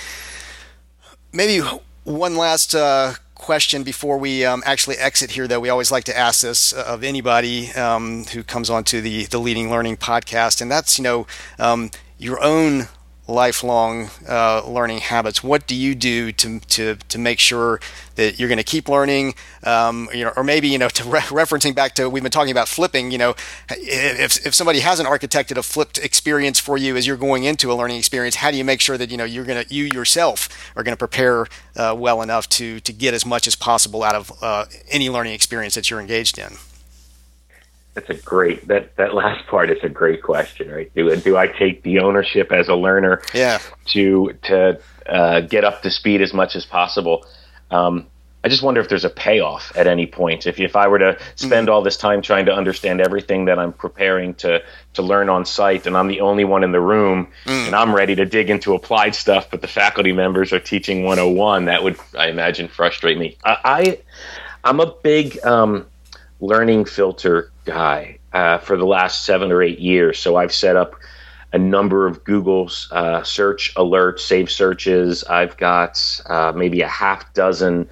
Maybe 1.33 1.61
one 2.05 2.37
last 2.37 2.75
uh, 2.75 3.15
question 3.35 3.83
before 3.83 4.19
we 4.19 4.45
um, 4.45 4.63
actually 4.65 4.97
exit 4.97 5.33
here, 5.33 5.49
though. 5.49 5.61
We 5.61 5.69
always 5.69 5.91
like 5.91 6.05
to 6.05 6.17
ask 6.17 6.43
this 6.43 6.73
of 6.73 7.03
anybody 7.03 7.73
um, 7.73 8.25
who 8.27 8.43
comes 8.43 8.71
onto 8.71 9.01
the 9.01 9.25
the 9.27 9.39
Leading 9.39 9.71
Learning 9.71 9.97
podcast, 9.97 10.61
and 10.61 10.71
that's 10.71 10.99
you 10.99 11.05
know 11.05 11.27
um, 11.59 11.91
your 12.19 12.43
own 12.43 12.89
lifelong 13.27 14.11
uh, 14.29 14.63
learning 14.67 14.99
habits. 14.99 15.43
What 15.43 15.67
do 15.67 15.75
you 15.75 15.95
do 15.95 16.33
to 16.33 16.61
to 16.61 16.97
to 16.97 17.19
make 17.19 17.39
sure 17.39 17.81
that 18.17 18.39
you're 18.39 18.49
going 18.49 18.59
to 18.59 18.65
keep 18.65 18.89
learning? 18.89 19.35
Um, 19.63 20.09
you 20.13 20.25
know, 20.25 20.33
or 20.37 20.45
maybe 20.45 20.69
you 20.69 20.79
know, 20.79 20.89
to 20.91 21.05
re- 21.05 21.21
referencing 21.21 21.75
back 21.75 21.95
to 21.95 22.09
we've 22.09 22.23
been 22.23 22.33
talking 22.33 22.51
about 22.51 22.69
flipping. 22.69 23.11
You 23.11 23.19
know, 23.19 23.35
if 23.71 24.47
if 24.47 24.55
somebody 24.55 24.81
hasn't 24.81 25.09
architected 25.09 25.57
a 25.57 25.63
flipped 25.63 25.99
experience 25.99 26.61
for 26.61 26.77
you 26.77 26.97
as 26.97 27.07
you're 27.07 27.17
going 27.17 27.45
into 27.45 27.73
a 27.73 27.75
learning 27.75 27.99
experience, 27.99 28.37
how 28.37 28.51
do 28.51 28.57
you 28.57 28.65
make 28.65 28.81
sure 28.81 28.99
that 28.99 29.11
you 29.11 29.17
know 29.17 29.25
you're 29.25 29.45
going 29.45 29.65
to 29.65 29.75
you 29.75 29.85
yourself 29.85 30.73
are 30.77 30.83
going 30.83 30.97
to 30.97 30.99
prepare 30.99 31.47
uh, 31.77 31.95
well 31.97 32.21
enough 32.23 32.49
to 32.51 32.81
to 32.81 32.93
get 32.93 33.15
as 33.15 33.25
much 33.25 33.47
as 33.47 33.57
possible 33.57 34.03
out 34.03 34.15
of 34.15 34.33
uh, 34.43 34.67
any 34.91 35.09
learning 35.09 35.33
experience 35.33 35.75
that 35.75 35.91
you're 35.91 36.01
engaged 36.01 36.39
in? 36.39 36.57
That's 37.95 38.11
a 38.11 38.15
great 38.15 38.67
that 38.69 38.97
that 38.97 39.15
last 39.15 39.47
part 39.49 39.71
is 39.71 39.83
a 39.83 39.89
great 39.89 40.23
question, 40.23 40.71
right? 40.71 40.93
Do 40.95 41.15
do 41.17 41.37
I 41.37 41.47
take 41.47 41.83
the 41.83 42.01
ownership 42.01 42.53
as 42.53 42.69
a 42.69 42.75
learner? 42.75 43.23
Yeah. 43.33 43.59
To 43.87 44.33
to 44.45 44.81
uh, 45.07 45.41
get 45.41 45.65
up 45.65 45.83
to 45.83 45.91
speed 45.91 46.21
as 46.21 46.35
much 46.35 46.57
as 46.57 46.65
possible. 46.65 47.27
Um, 47.71 48.07
I 48.45 48.49
just 48.49 48.63
wonder 48.63 48.79
if 48.83 48.91
there's 48.91 49.07
a 49.07 49.11
payoff 49.11 49.73
at 49.75 49.87
any 49.87 50.07
point. 50.07 50.47
If 50.47 50.61
if 50.61 50.77
I 50.77 50.87
were 50.89 50.99
to 50.99 51.19
spend 51.35 51.69
mm. 51.69 51.73
all 51.73 51.81
this 51.81 51.97
time 51.97 52.21
trying 52.21 52.45
to 52.47 52.53
understand 52.53 53.01
everything 53.01 53.47
that 53.47 53.59
I'm 53.59 53.73
preparing 53.73 54.35
to 54.35 54.63
to 54.95 55.03
learn 55.03 55.31
on 55.31 55.47
site, 55.47 55.87
and 55.87 55.97
I'm 55.97 56.09
the 56.09 56.21
only 56.21 56.45
one 56.45 56.63
in 56.63 56.71
the 56.71 56.81
room, 56.81 57.29
mm. 57.47 57.67
and 57.67 57.75
I'm 57.75 57.95
ready 57.95 58.15
to 58.17 58.27
dig 58.27 58.51
into 58.51 58.75
applied 58.75 59.15
stuff, 59.15 59.51
but 59.51 59.63
the 59.63 59.69
faculty 59.69 60.13
members 60.13 60.53
are 60.53 60.61
teaching 60.61 61.05
101, 61.05 61.65
that 61.65 61.83
would 61.83 61.97
I 62.19 62.29
imagine 62.29 62.69
frustrate 62.69 63.17
me. 63.17 63.39
I, 63.43 63.57
I 63.65 63.99
I'm 64.63 64.81
a 64.81 64.93
big 64.93 65.43
um, 65.47 65.87
learning 66.41 66.85
filter 66.85 67.51
guy 67.65 68.19
uh, 68.33 68.59
for 68.59 68.77
the 68.77 68.87
last 68.87 69.25
seven 69.25 69.53
or 69.53 69.63
eight 69.63 69.79
years. 69.79 70.19
So 70.19 70.37
I've 70.37 70.53
set 70.53 70.77
up 70.77 70.97
a 71.53 71.59
number 71.59 72.07
of 72.07 72.25
Google's 72.25 72.89
uh, 72.91 73.23
search 73.23 73.75
alerts, 73.77 74.21
save 74.21 74.51
searches. 74.51 75.23
I've 75.25 75.57
got 75.57 76.21
uh, 76.27 76.53
maybe 76.55 76.81
a 76.81 76.89
half 76.89 77.33
dozen 77.33 77.89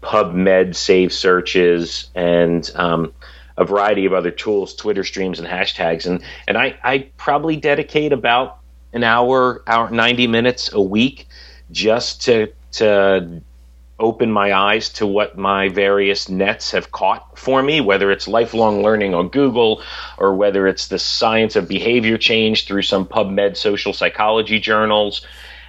PubMed 0.00 0.76
save 0.76 1.12
searches 1.12 2.08
and 2.14 2.70
um, 2.76 3.12
a 3.56 3.64
variety 3.64 4.06
of 4.06 4.12
other 4.12 4.30
tools, 4.30 4.74
Twitter 4.74 5.04
streams 5.04 5.38
and 5.38 5.48
hashtags. 5.48 6.06
And, 6.06 6.22
and 6.46 6.56
I, 6.56 6.78
I 6.82 7.10
probably 7.16 7.56
dedicate 7.56 8.12
about 8.12 8.58
an 8.92 9.02
hour, 9.02 9.62
hour, 9.66 9.90
90 9.90 10.26
minutes 10.28 10.72
a 10.72 10.80
week 10.80 11.26
just 11.70 12.22
to, 12.26 12.52
to 12.72 13.42
open 14.00 14.32
my 14.32 14.52
eyes 14.52 14.88
to 14.88 15.06
what 15.06 15.38
my 15.38 15.68
various 15.68 16.28
nets 16.28 16.72
have 16.72 16.90
caught 16.90 17.38
for 17.38 17.62
me, 17.62 17.80
whether 17.80 18.10
it's 18.10 18.26
lifelong 18.26 18.82
learning 18.82 19.14
on 19.14 19.28
Google 19.28 19.82
or 20.18 20.34
whether 20.34 20.66
it's 20.66 20.88
the 20.88 20.98
science 20.98 21.54
of 21.54 21.68
behavior 21.68 22.18
change 22.18 22.66
through 22.66 22.82
some 22.82 23.06
PubMed 23.06 23.56
social 23.56 23.92
psychology 23.92 24.58
journals. 24.58 25.24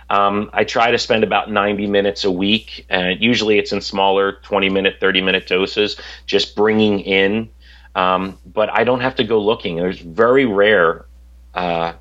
Um, 0.09 0.49
I 0.53 0.63
try 0.63 0.91
to 0.91 0.97
spend 0.97 1.23
about 1.23 1.51
90 1.51 1.87
minutes 1.87 2.25
a 2.25 2.31
week, 2.31 2.85
and 2.89 3.21
usually 3.21 3.59
it's 3.59 3.71
in 3.71 3.79
smaller 3.79 4.33
20 4.43 4.69
minute, 4.69 4.95
30 4.99 5.21
minute 5.21 5.47
doses, 5.47 5.97
just 6.25 6.55
bringing 6.55 6.99
in. 6.99 7.49
Um, 7.95 8.37
but 8.45 8.69
I 8.69 8.83
don't 8.83 9.01
have 9.01 9.15
to 9.15 9.23
go 9.23 9.39
looking. 9.39 9.77
There's 9.77 9.99
very 9.99 10.45
rare, 10.45 11.05
uh, 11.53 11.93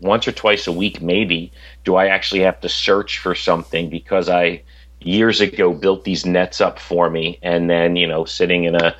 once 0.00 0.28
or 0.28 0.32
twice 0.32 0.66
a 0.66 0.72
week, 0.72 1.00
maybe, 1.00 1.52
do 1.84 1.96
I 1.96 2.08
actually 2.08 2.40
have 2.40 2.60
to 2.60 2.68
search 2.68 3.18
for 3.18 3.34
something 3.34 3.90
because 3.90 4.28
I 4.28 4.62
years 5.00 5.40
ago 5.40 5.72
built 5.72 6.04
these 6.04 6.26
nets 6.26 6.60
up 6.60 6.78
for 6.78 7.08
me 7.08 7.38
and 7.42 7.70
then 7.70 7.96
you 7.96 8.06
know 8.06 8.24
sitting 8.24 8.64
in 8.64 8.74
a 8.74 8.94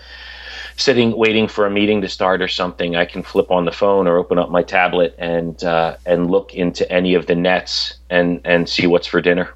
sitting 0.77 1.17
waiting 1.17 1.49
for 1.49 1.67
a 1.67 1.71
meeting 1.71 2.01
to 2.01 2.09
start 2.09 2.41
or 2.41 2.49
something 2.49 2.95
i 2.97 3.05
can 3.05 3.23
flip 3.23 3.51
on 3.51 3.65
the 3.65 3.73
phone 3.73 4.07
or 4.07 4.17
open 4.17 4.39
up 4.39 4.51
my 4.51 4.63
tablet 4.63 5.15
and 5.19 5.65
uh, 5.65 5.97
and 6.07 6.31
look 6.31 6.55
into 6.55 6.91
any 6.91 7.15
of 7.15 7.27
the 7.27 7.35
nets 7.35 7.95
and 8.11 8.41
and 8.45 8.69
see 8.69 8.87
what's 8.87 9.07
for 9.07 9.21
dinner 9.21 9.55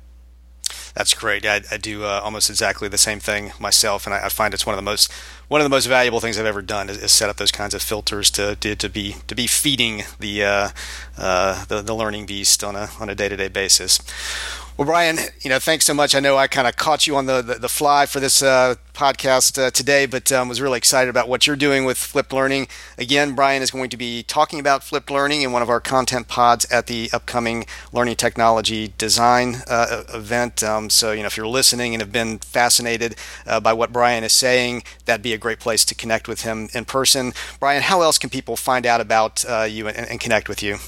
that's 0.94 1.14
great. 1.14 1.46
I, 1.46 1.62
I 1.70 1.78
do 1.78 2.05
uh, 2.05 2.20
almost 2.22 2.50
exactly 2.50 2.88
the 2.88 2.98
same 2.98 3.18
thing 3.18 3.52
myself, 3.59 4.07
and 4.07 4.14
I, 4.14 4.26
I, 4.26 4.28
find 4.28 4.52
it's 4.52 4.66
one 4.66 4.74
of 4.74 4.76
the 4.76 4.83
most 4.83 5.11
one 5.48 5.61
of 5.61 5.64
the 5.64 5.70
most 5.70 5.87
valuable 5.87 6.20
things 6.20 6.38
I've 6.38 6.46
ever 6.46 6.61
done 6.61 6.90
is, 6.90 7.02
is 7.02 7.12
set 7.12 7.31
up 7.31 7.37
those 7.37 7.50
kinds 7.50 7.72
of 7.72 7.83
filters 7.83 8.31
to, 8.33 8.57
to, 8.57 8.74
to 8.76 8.88
be 8.88 9.16
to 9.26 9.35
be 9.35 9.46
feeding 9.46 10.02
the, 10.18 10.44
uh, 10.44 10.68
uh, 11.16 11.64
the 11.66 11.81
the 11.81 11.94
learning 11.94 12.26
beast 12.26 12.62
on 12.62 12.76
a 12.76 12.90
on 13.00 13.09
a 13.09 13.14
day 13.14 13.28
to 13.28 13.37
day 13.37 13.48
basis. 13.48 14.00
Well, 14.78 14.87
Brian, 14.87 15.18
you 15.42 15.50
know, 15.50 15.58
thanks 15.58 15.85
so 15.85 15.92
much. 15.92 16.14
I 16.14 16.20
know 16.20 16.38
I 16.38 16.46
kind 16.46 16.66
of 16.66 16.76
caught 16.76 17.06
you 17.06 17.14
on 17.16 17.26
the, 17.26 17.42
the, 17.42 17.54
the 17.56 17.68
fly 17.68 18.06
for 18.06 18.20
this 18.20 18.42
uh, 18.42 18.76
podcast 18.94 19.62
uh, 19.62 19.70
today, 19.70 20.06
but 20.06 20.32
um, 20.32 20.48
was 20.48 20.62
really 20.62 20.78
excited 20.78 21.11
about 21.11 21.28
what 21.28 21.46
you're 21.46 21.56
doing 21.56 21.85
with 21.85 21.98
flipped 21.98 22.32
learning. 22.32 22.68
Again, 22.96 23.35
Brian 23.35 23.61
is 23.61 23.70
going 23.70 23.90
to 23.90 23.98
be 23.98 24.22
talking 24.22 24.58
about 24.58 24.82
flipped 24.82 25.11
learning 25.11 25.42
in 25.42 25.52
one 25.52 25.61
of 25.61 25.68
our 25.68 25.78
content 25.78 26.26
pods 26.26 26.64
at 26.72 26.87
the 26.87 27.11
upcoming 27.12 27.66
Learning 27.92 28.16
Technology 28.16 28.94
Design 28.96 29.56
uh, 29.68 30.04
event. 30.14 30.62
Um, 30.62 30.88
so, 30.88 31.12
you 31.12 31.20
know, 31.20 31.26
if 31.26 31.37
you're 31.37 31.46
listening 31.46 31.92
and 31.92 32.00
have 32.00 32.12
been 32.12 32.38
fascinated 32.38 33.16
uh, 33.46 33.61
by 33.61 33.74
what 33.74 33.92
Brian 33.92 34.24
is 34.24 34.32
saying, 34.32 34.85
that'd 35.04 35.22
be 35.22 35.35
a 35.35 35.38
great 35.38 35.61
place 35.61 35.85
to 35.85 35.94
connect 35.94 36.28
with 36.28 36.42
him 36.42 36.70
in 36.72 36.87
person. 36.87 37.35
Brian, 37.61 37.82
how 37.82 38.00
else 38.00 38.16
can 38.16 38.30
people 38.30 38.56
find 38.56 38.87
out 38.87 39.02
about 39.02 39.44
uh, 39.46 39.64
you 39.68 39.87
and, 39.87 40.08
and 40.08 40.18
connect 40.18 40.48
with 40.48 40.62
you? 40.62 40.78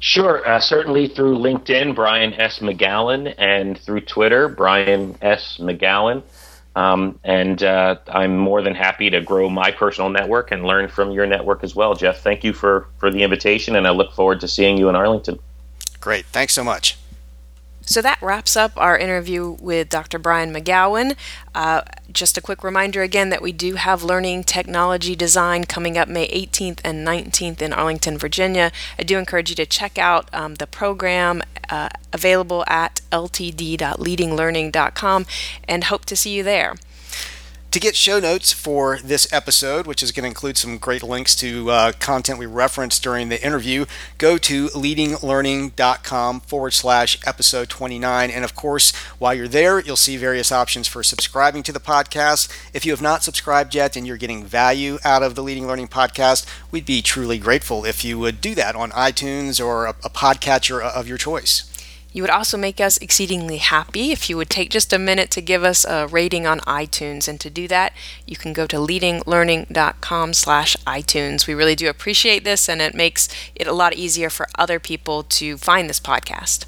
Sure, 0.00 0.46
uh, 0.46 0.60
certainly 0.60 1.08
through 1.08 1.38
LinkedIn, 1.38 1.94
Brian 1.94 2.34
S. 2.34 2.60
McGowan, 2.60 3.34
and 3.36 3.78
through 3.78 4.02
Twitter, 4.02 4.48
Brian 4.48 5.16
S. 5.20 5.58
McGowan. 5.58 6.22
Um, 6.76 7.18
and 7.24 7.60
uh, 7.60 7.96
I'm 8.06 8.36
more 8.36 8.62
than 8.62 8.74
happy 8.74 9.10
to 9.10 9.20
grow 9.20 9.50
my 9.50 9.72
personal 9.72 10.10
network 10.10 10.52
and 10.52 10.64
learn 10.64 10.88
from 10.88 11.10
your 11.10 11.26
network 11.26 11.64
as 11.64 11.74
well, 11.74 11.94
Jeff. 11.94 12.20
Thank 12.20 12.44
you 12.44 12.52
for, 12.52 12.86
for 12.98 13.10
the 13.10 13.24
invitation, 13.24 13.74
and 13.74 13.86
I 13.86 13.90
look 13.90 14.12
forward 14.12 14.40
to 14.42 14.48
seeing 14.48 14.78
you 14.78 14.88
in 14.88 14.94
Arlington. 14.94 15.40
Great. 16.00 16.26
Thanks 16.26 16.52
so 16.52 16.62
much. 16.62 16.96
So 17.88 18.02
that 18.02 18.20
wraps 18.20 18.54
up 18.54 18.72
our 18.76 18.98
interview 18.98 19.56
with 19.60 19.88
Dr. 19.88 20.18
Brian 20.18 20.52
McGowan. 20.52 21.16
Uh, 21.54 21.80
just 22.12 22.36
a 22.36 22.42
quick 22.42 22.62
reminder 22.62 23.00
again 23.00 23.30
that 23.30 23.40
we 23.40 23.50
do 23.50 23.76
have 23.76 24.02
Learning 24.02 24.44
Technology 24.44 25.16
Design 25.16 25.64
coming 25.64 25.96
up 25.96 26.06
May 26.06 26.28
18th 26.28 26.80
and 26.84 27.06
19th 27.06 27.62
in 27.62 27.72
Arlington, 27.72 28.18
Virginia. 28.18 28.72
I 28.98 29.04
do 29.04 29.16
encourage 29.16 29.48
you 29.48 29.56
to 29.56 29.64
check 29.64 29.96
out 29.96 30.28
um, 30.34 30.56
the 30.56 30.66
program 30.66 31.42
uh, 31.70 31.88
available 32.12 32.62
at 32.66 33.00
ltd.leadinglearning.com 33.10 35.26
and 35.66 35.84
hope 35.84 36.04
to 36.04 36.14
see 36.14 36.34
you 36.34 36.42
there. 36.42 36.74
To 37.72 37.80
get 37.80 37.94
show 37.94 38.18
notes 38.18 38.50
for 38.50 38.98
this 39.04 39.30
episode, 39.30 39.86
which 39.86 40.02
is 40.02 40.10
going 40.10 40.22
to 40.22 40.28
include 40.28 40.56
some 40.56 40.78
great 40.78 41.02
links 41.02 41.36
to 41.36 41.70
uh, 41.70 41.92
content 42.00 42.38
we 42.38 42.46
referenced 42.46 43.02
during 43.02 43.28
the 43.28 43.44
interview, 43.44 43.84
go 44.16 44.38
to 44.38 44.68
leadinglearning.com 44.68 46.40
forward 46.40 46.72
slash 46.72 47.18
episode 47.26 47.68
29. 47.68 48.30
And 48.30 48.42
of 48.42 48.54
course, 48.54 48.96
while 49.18 49.34
you're 49.34 49.46
there, 49.46 49.80
you'll 49.80 49.96
see 49.96 50.16
various 50.16 50.50
options 50.50 50.88
for 50.88 51.02
subscribing 51.02 51.62
to 51.64 51.72
the 51.72 51.78
podcast. 51.78 52.50
If 52.72 52.86
you 52.86 52.92
have 52.92 53.02
not 53.02 53.22
subscribed 53.22 53.74
yet 53.74 53.96
and 53.96 54.06
you're 54.06 54.16
getting 54.16 54.46
value 54.46 54.96
out 55.04 55.22
of 55.22 55.34
the 55.34 55.42
Leading 55.42 55.66
Learning 55.66 55.88
podcast, 55.88 56.46
we'd 56.70 56.86
be 56.86 57.02
truly 57.02 57.36
grateful 57.36 57.84
if 57.84 58.02
you 58.02 58.18
would 58.18 58.40
do 58.40 58.54
that 58.54 58.76
on 58.76 58.92
iTunes 58.92 59.62
or 59.62 59.84
a, 59.84 59.90
a 59.90 60.10
podcatcher 60.10 60.80
of 60.80 61.06
your 61.06 61.18
choice. 61.18 61.64
You 62.12 62.22
would 62.22 62.30
also 62.30 62.56
make 62.56 62.80
us 62.80 62.96
exceedingly 62.98 63.58
happy 63.58 64.12
if 64.12 64.30
you 64.30 64.36
would 64.36 64.48
take 64.48 64.70
just 64.70 64.92
a 64.92 64.98
minute 64.98 65.30
to 65.32 65.40
give 65.42 65.62
us 65.62 65.84
a 65.84 66.06
rating 66.06 66.46
on 66.46 66.60
iTunes. 66.60 67.28
And 67.28 67.38
to 67.40 67.50
do 67.50 67.68
that, 67.68 67.92
you 68.26 68.36
can 68.36 68.52
go 68.52 68.66
to 68.66 68.76
leadinglearning.com 68.76 70.32
slash 70.32 70.76
iTunes. 70.86 71.46
We 71.46 71.54
really 71.54 71.74
do 71.74 71.88
appreciate 71.88 72.44
this, 72.44 72.68
and 72.68 72.80
it 72.80 72.94
makes 72.94 73.28
it 73.54 73.66
a 73.66 73.72
lot 73.72 73.94
easier 73.94 74.30
for 74.30 74.48
other 74.56 74.80
people 74.80 75.22
to 75.24 75.58
find 75.58 75.88
this 75.88 76.00
podcast. 76.00 76.64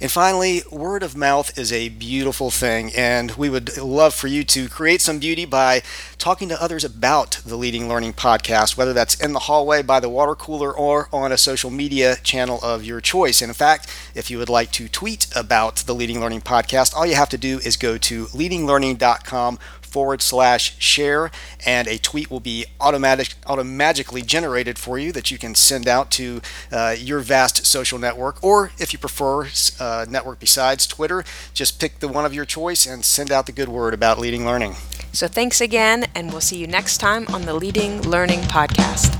And 0.00 0.10
finally, 0.10 0.62
word 0.70 1.02
of 1.02 1.16
mouth 1.16 1.56
is 1.58 1.72
a 1.72 1.88
beautiful 1.88 2.50
thing, 2.50 2.92
and 2.96 3.30
we 3.32 3.48
would 3.48 3.78
love 3.78 4.14
for 4.14 4.26
you 4.26 4.44
to 4.44 4.68
create 4.68 5.00
some 5.00 5.18
beauty 5.18 5.44
by 5.44 5.82
talking 6.18 6.48
to 6.48 6.62
others 6.62 6.84
about 6.84 7.40
the 7.44 7.56
Leading 7.56 7.88
Learning 7.88 8.12
podcast, 8.12 8.76
whether 8.76 8.92
that's 8.92 9.14
in 9.20 9.32
the 9.32 9.40
hallway, 9.40 9.82
by 9.82 10.00
the 10.00 10.08
water 10.08 10.34
cooler, 10.34 10.72
or 10.72 11.08
on 11.12 11.32
a 11.32 11.38
social 11.38 11.70
media 11.70 12.16
channel 12.22 12.58
of 12.62 12.84
your 12.84 13.00
choice. 13.00 13.40
And 13.40 13.50
in 13.50 13.54
fact, 13.54 13.88
if 14.14 14.30
you 14.30 14.38
would 14.38 14.48
like 14.48 14.72
to 14.72 14.88
tweet 14.88 15.26
about 15.34 15.76
the 15.76 15.94
Leading 15.94 16.20
Learning 16.20 16.40
podcast, 16.40 16.94
all 16.94 17.06
you 17.06 17.14
have 17.14 17.28
to 17.30 17.38
do 17.38 17.58
is 17.58 17.76
go 17.76 17.98
to 17.98 18.26
leadinglearning.com 18.26 19.58
forward 19.94 20.20
slash 20.20 20.76
share, 20.80 21.30
and 21.64 21.86
a 21.86 21.98
tweet 21.98 22.28
will 22.28 22.40
be 22.40 22.66
automatic, 22.80 23.34
automatically 23.46 24.22
generated 24.22 24.76
for 24.76 24.98
you 24.98 25.12
that 25.12 25.30
you 25.30 25.38
can 25.38 25.54
send 25.54 25.86
out 25.86 26.10
to 26.10 26.40
uh, 26.72 26.96
your 26.98 27.20
vast 27.20 27.64
social 27.64 27.96
network. 27.96 28.42
Or 28.42 28.72
if 28.76 28.92
you 28.92 28.98
prefer 28.98 29.46
uh, 29.78 30.04
network 30.10 30.40
besides 30.40 30.88
Twitter, 30.88 31.22
just 31.52 31.78
pick 31.78 32.00
the 32.00 32.08
one 32.08 32.24
of 32.24 32.34
your 32.34 32.44
choice 32.44 32.86
and 32.86 33.04
send 33.04 33.30
out 33.30 33.46
the 33.46 33.52
good 33.52 33.68
word 33.68 33.94
about 33.94 34.18
leading 34.18 34.44
learning. 34.44 34.74
So 35.12 35.28
thanks 35.28 35.60
again, 35.60 36.06
and 36.12 36.32
we'll 36.32 36.40
see 36.40 36.56
you 36.56 36.66
next 36.66 36.98
time 36.98 37.28
on 37.28 37.42
the 37.42 37.54
Leading 37.54 38.02
Learning 38.02 38.40
Podcast. 38.40 39.14